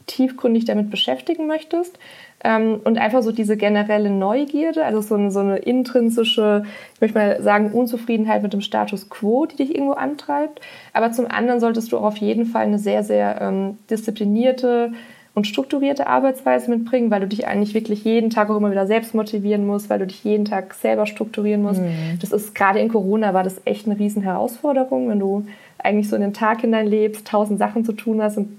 tiefgründig 0.07 0.65
damit 0.65 0.91
beschäftigen 0.91 1.47
möchtest. 1.47 1.99
Ähm, 2.43 2.81
und 2.85 2.99
einfach 2.99 3.23
so 3.23 3.33
diese 3.33 3.57
generelle 3.57 4.11
Neugierde, 4.11 4.85
also 4.85 5.01
so 5.01 5.15
eine, 5.15 5.31
so 5.31 5.41
eine 5.41 5.59
intrinsische, 5.59 6.65
ich 6.95 7.01
möchte 7.01 7.19
mal 7.19 7.43
sagen, 7.43 7.73
Unzufriedenheit 7.73 8.43
mit 8.43 8.53
dem 8.53 8.63
Status 8.63 9.11
quo, 9.11 9.47
die 9.47 9.57
dich 9.57 9.75
irgendwo 9.75 9.93
antreibt. 9.93 10.61
Aber 10.93 11.13
zum 11.13 11.31
anderen 11.31 11.61
solltest 11.61 11.93
du 11.93 11.99
auch 11.99 12.05
auf 12.05 12.17
jeden 12.17 12.47
Fall 12.47 12.63
eine 12.63 12.79
sehr, 12.79 13.05
sehr 13.05 13.41
ähm, 13.43 13.79
disziplinierte 13.91 14.93
und 15.35 15.47
strukturierte 15.47 16.07
Arbeitsweise 16.07 16.71
mitbringen, 16.71 17.11
weil 17.11 17.21
du 17.21 17.29
dich 17.29 17.47
eigentlich 17.47 17.75
wirklich 17.75 18.05
jeden 18.05 18.31
Tag 18.31 18.51
auch 18.51 18.57
immer 18.57 18.71
wieder 18.71 18.87
selbst 18.87 19.15
motivieren 19.15 19.67
musst, 19.67 19.89
weil 19.89 20.01
du 20.01 20.07
dich 20.07 20.25
jeden 20.25 20.45
Tag 20.45 20.75
selber 20.75 21.07
strukturieren 21.07 21.63
musst. 21.63 21.81
Mhm. 21.81 22.19
Das 22.21 22.33
ist 22.33 22.55
gerade 22.55 22.81
in 22.81 22.89
Corona 22.89 23.33
war 23.33 23.45
das 23.45 23.61
echt 23.65 23.87
eine 23.87 23.99
riesen 23.99 24.23
Herausforderung, 24.23 25.09
wenn 25.09 25.21
du 25.21 25.47
eigentlich 25.79 26.09
so 26.09 26.17
in 26.17 26.23
den 26.23 26.35
Tag 26.35 26.63
hinein 26.63 26.87
lebst, 26.87 27.27
tausend 27.27 27.59
Sachen 27.59 27.85
zu 27.85 27.93
tun 27.93 28.21
hast 28.23 28.39
und 28.39 28.59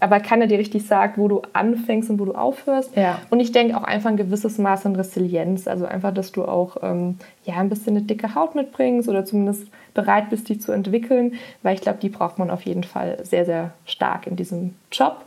aber 0.00 0.20
keiner 0.20 0.46
dir 0.46 0.58
richtig 0.58 0.86
sagt, 0.86 1.18
wo 1.18 1.28
du 1.28 1.42
anfängst 1.52 2.10
und 2.10 2.20
wo 2.20 2.24
du 2.24 2.32
aufhörst. 2.32 2.96
Ja. 2.96 3.20
Und 3.30 3.40
ich 3.40 3.52
denke 3.52 3.76
auch 3.76 3.82
einfach 3.82 4.10
ein 4.10 4.16
gewisses 4.16 4.58
Maß 4.58 4.86
an 4.86 4.96
Resilienz, 4.96 5.66
also 5.66 5.86
einfach, 5.86 6.14
dass 6.14 6.32
du 6.32 6.44
auch 6.44 6.76
ähm, 6.82 7.16
ja 7.44 7.56
ein 7.56 7.68
bisschen 7.68 7.96
eine 7.96 8.06
dicke 8.06 8.34
Haut 8.34 8.54
mitbringst 8.54 9.08
oder 9.08 9.24
zumindest 9.24 9.66
bereit 9.94 10.30
bist, 10.30 10.48
die 10.48 10.58
zu 10.58 10.72
entwickeln, 10.72 11.34
weil 11.62 11.74
ich 11.74 11.80
glaube, 11.80 11.98
die 12.00 12.08
braucht 12.08 12.38
man 12.38 12.50
auf 12.50 12.62
jeden 12.62 12.84
Fall 12.84 13.18
sehr, 13.24 13.44
sehr 13.44 13.72
stark 13.84 14.26
in 14.26 14.36
diesem 14.36 14.74
Job. 14.92 15.24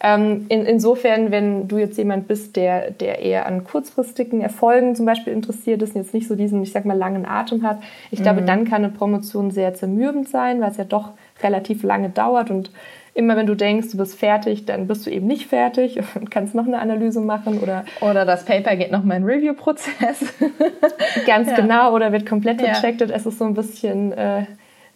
Ähm, 0.00 0.46
in, 0.48 0.66
insofern, 0.66 1.30
wenn 1.30 1.68
du 1.68 1.78
jetzt 1.78 1.96
jemand 1.98 2.26
bist, 2.28 2.56
der, 2.56 2.90
der 2.90 3.20
eher 3.20 3.46
an 3.46 3.64
kurzfristigen 3.64 4.40
Erfolgen 4.40 4.96
zum 4.96 5.06
Beispiel 5.06 5.32
interessiert 5.32 5.82
ist 5.82 5.94
und 5.94 6.02
jetzt 6.02 6.14
nicht 6.14 6.28
so 6.28 6.34
diesen, 6.34 6.62
ich 6.62 6.72
sag 6.72 6.84
mal, 6.84 6.96
langen 6.96 7.26
Atem 7.26 7.62
hat, 7.62 7.78
ich 8.10 8.18
mhm. 8.18 8.24
glaube, 8.24 8.42
dann 8.42 8.64
kann 8.64 8.84
eine 8.84 8.92
Promotion 8.92 9.50
sehr 9.50 9.74
zermürbend 9.74 10.28
sein, 10.28 10.60
weil 10.60 10.70
es 10.70 10.76
ja 10.76 10.84
doch 10.84 11.10
relativ 11.42 11.82
lange 11.82 12.10
dauert 12.10 12.50
und 12.50 12.70
immer 13.14 13.36
wenn 13.36 13.46
du 13.46 13.54
denkst, 13.54 13.92
du 13.92 13.96
bist 13.96 14.18
fertig, 14.18 14.66
dann 14.66 14.86
bist 14.88 15.06
du 15.06 15.10
eben 15.10 15.26
nicht 15.26 15.46
fertig 15.46 16.00
und 16.14 16.30
kannst 16.30 16.54
noch 16.54 16.66
eine 16.66 16.80
Analyse 16.80 17.20
machen 17.20 17.60
oder 17.60 17.84
oder 18.00 18.24
das 18.24 18.44
Paper 18.44 18.76
geht 18.76 18.92
noch 18.92 19.04
mal 19.04 19.16
in 19.16 19.24
Review-Prozess. 19.24 20.34
Ganz 21.26 21.48
ja. 21.48 21.56
genau 21.56 21.94
oder 21.94 22.12
wird 22.12 22.26
komplett 22.26 22.58
gecheckt. 22.58 23.00
Ja. 23.00 23.06
Es 23.08 23.24
ist 23.24 23.38
so 23.38 23.44
ein 23.44 23.54
bisschen 23.54 24.12
äh, 24.12 24.46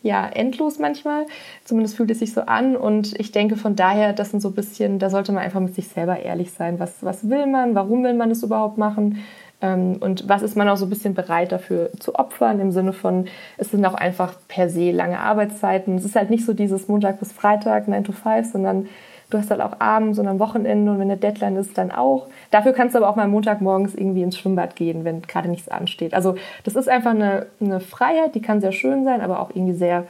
ja 0.02 0.28
endlos 0.28 0.78
manchmal. 0.78 1.26
Zumindest 1.64 1.96
fühlt 1.96 2.10
es 2.10 2.18
sich 2.18 2.32
so 2.32 2.42
an 2.42 2.76
und 2.76 3.18
ich 3.18 3.32
denke 3.32 3.56
von 3.56 3.76
daher, 3.76 4.12
das 4.12 4.30
sind 4.30 4.40
so 4.40 4.48
ein 4.48 4.54
bisschen, 4.54 4.98
da 4.98 5.10
sollte 5.10 5.32
man 5.32 5.44
einfach 5.44 5.60
mit 5.60 5.74
sich 5.74 5.88
selber 5.88 6.18
ehrlich 6.20 6.50
sein. 6.52 6.80
Was 6.80 6.96
was 7.02 7.28
will 7.28 7.46
man? 7.46 7.74
Warum 7.74 8.02
will 8.02 8.14
man 8.14 8.30
es 8.30 8.42
überhaupt 8.42 8.78
machen? 8.78 9.24
Ähm, 9.60 9.96
und 10.00 10.28
was 10.28 10.42
ist 10.42 10.56
man 10.56 10.68
auch 10.68 10.76
so 10.76 10.86
ein 10.86 10.90
bisschen 10.90 11.14
bereit 11.14 11.52
dafür 11.52 11.90
zu 11.98 12.14
opfern, 12.14 12.60
im 12.60 12.72
Sinne 12.72 12.92
von, 12.92 13.26
es 13.56 13.70
sind 13.70 13.84
auch 13.84 13.94
einfach 13.94 14.34
per 14.46 14.68
se 14.68 14.92
lange 14.92 15.18
Arbeitszeiten. 15.18 15.96
Es 15.96 16.04
ist 16.04 16.16
halt 16.16 16.30
nicht 16.30 16.46
so 16.46 16.54
dieses 16.54 16.88
Montag 16.88 17.18
bis 17.18 17.32
Freitag, 17.32 17.88
9 17.88 18.04
to 18.04 18.12
5, 18.12 18.52
sondern 18.52 18.88
du 19.30 19.38
hast 19.38 19.50
halt 19.50 19.60
auch 19.60 19.80
abends 19.80 20.18
und 20.18 20.26
am 20.28 20.38
Wochenende 20.38 20.90
und 20.92 20.98
wenn 20.98 21.10
eine 21.10 21.16
Deadline 21.16 21.56
ist, 21.56 21.76
dann 21.76 21.90
auch. 21.90 22.28
Dafür 22.50 22.72
kannst 22.72 22.94
du 22.94 22.98
aber 22.98 23.08
auch 23.08 23.16
mal 23.16 23.28
Montagmorgens 23.28 23.94
irgendwie 23.94 24.22
ins 24.22 24.38
Schwimmbad 24.38 24.76
gehen, 24.76 25.04
wenn 25.04 25.22
gerade 25.22 25.48
nichts 25.48 25.68
ansteht. 25.68 26.14
Also 26.14 26.36
das 26.64 26.76
ist 26.76 26.88
einfach 26.88 27.10
eine, 27.10 27.46
eine 27.60 27.80
Freiheit, 27.80 28.34
die 28.34 28.42
kann 28.42 28.60
sehr 28.60 28.72
schön 28.72 29.04
sein, 29.04 29.20
aber 29.20 29.40
auch 29.40 29.50
irgendwie 29.50 29.74
sehr, 29.74 30.06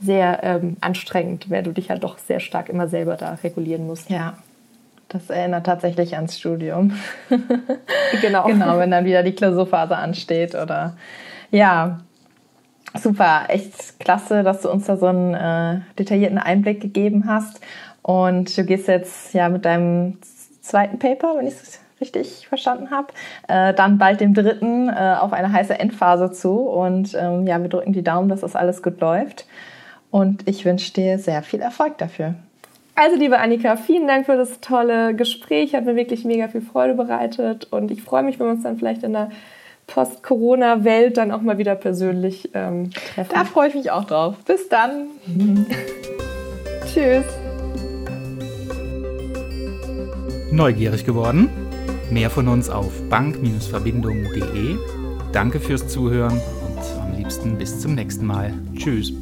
sehr 0.00 0.40
ähm, 0.42 0.76
anstrengend, 0.80 1.50
weil 1.50 1.62
du 1.62 1.72
dich 1.72 1.90
halt 1.90 2.04
doch 2.04 2.18
sehr 2.18 2.40
stark 2.40 2.68
immer 2.68 2.88
selber 2.88 3.16
da 3.16 3.34
regulieren 3.42 3.86
musst. 3.86 4.10
Ja, 4.10 4.36
das 5.12 5.30
erinnert 5.30 5.66
tatsächlich 5.66 6.14
ans 6.16 6.38
Studium. 6.38 6.92
genau. 8.20 8.46
genau, 8.46 8.78
wenn 8.78 8.90
dann 8.90 9.04
wieder 9.04 9.22
die 9.22 9.34
Klausurphase 9.34 9.96
ansteht 9.96 10.54
oder 10.54 10.96
ja. 11.50 12.00
Super, 12.94 13.44
echt 13.48 14.00
klasse, 14.00 14.42
dass 14.42 14.62
du 14.62 14.70
uns 14.70 14.84
da 14.84 14.98
so 14.98 15.06
einen 15.06 15.32
äh, 15.32 15.80
detaillierten 15.98 16.36
Einblick 16.36 16.80
gegeben 16.80 17.24
hast. 17.26 17.60
Und 18.02 18.56
du 18.56 18.64
gehst 18.64 18.86
jetzt 18.86 19.32
ja 19.32 19.48
mit 19.48 19.64
deinem 19.64 20.18
zweiten 20.60 20.98
Paper, 20.98 21.36
wenn 21.36 21.46
ich 21.46 21.54
es 21.54 21.80
richtig 22.02 22.46
verstanden 22.48 22.90
habe, 22.90 23.08
äh, 23.48 23.72
dann 23.72 23.96
bald 23.96 24.20
dem 24.20 24.34
dritten 24.34 24.88
äh, 24.90 25.16
auf 25.18 25.32
eine 25.32 25.52
heiße 25.52 25.78
Endphase 25.78 26.32
zu. 26.32 26.58
Und 26.58 27.14
ähm, 27.14 27.46
ja, 27.46 27.62
wir 27.62 27.70
drücken 27.70 27.92
die 27.92 28.04
Daumen, 28.04 28.28
dass 28.28 28.40
das 28.40 28.56
alles 28.56 28.82
gut 28.82 29.00
läuft. 29.00 29.46
Und 30.10 30.46
ich 30.46 30.64
wünsche 30.66 30.92
dir 30.92 31.18
sehr 31.18 31.42
viel 31.42 31.60
Erfolg 31.60 31.96
dafür. 31.96 32.34
Also, 32.94 33.16
liebe 33.16 33.38
Annika, 33.38 33.76
vielen 33.76 34.06
Dank 34.06 34.26
für 34.26 34.36
das 34.36 34.60
tolle 34.60 35.14
Gespräch. 35.14 35.74
Hat 35.74 35.86
mir 35.86 35.96
wirklich 35.96 36.24
mega 36.24 36.48
viel 36.48 36.60
Freude 36.60 36.94
bereitet. 36.94 37.68
Und 37.70 37.90
ich 37.90 38.02
freue 38.02 38.22
mich, 38.22 38.38
wenn 38.38 38.46
wir 38.46 38.52
uns 38.52 38.62
dann 38.62 38.76
vielleicht 38.78 39.02
in 39.02 39.12
der 39.12 39.30
Post-Corona-Welt 39.86 41.16
dann 41.16 41.32
auch 41.32 41.42
mal 41.42 41.58
wieder 41.58 41.74
persönlich 41.74 42.50
ähm, 42.54 42.90
treffen. 42.90 43.30
Da 43.34 43.44
freue 43.44 43.68
ich 43.68 43.74
mich 43.74 43.90
auch 43.90 44.04
drauf. 44.04 44.36
Bis 44.46 44.68
dann. 44.68 45.06
Tschüss. 46.92 47.24
Neugierig 50.50 51.06
geworden? 51.06 51.48
Mehr 52.10 52.28
von 52.28 52.46
uns 52.48 52.68
auf 52.68 52.92
bank-verbindung.de. 53.08 54.76
Danke 55.32 55.60
fürs 55.60 55.88
Zuhören 55.88 56.38
und 56.66 57.00
am 57.00 57.16
liebsten 57.16 57.56
bis 57.56 57.80
zum 57.80 57.94
nächsten 57.94 58.26
Mal. 58.26 58.52
Tschüss. 58.76 59.14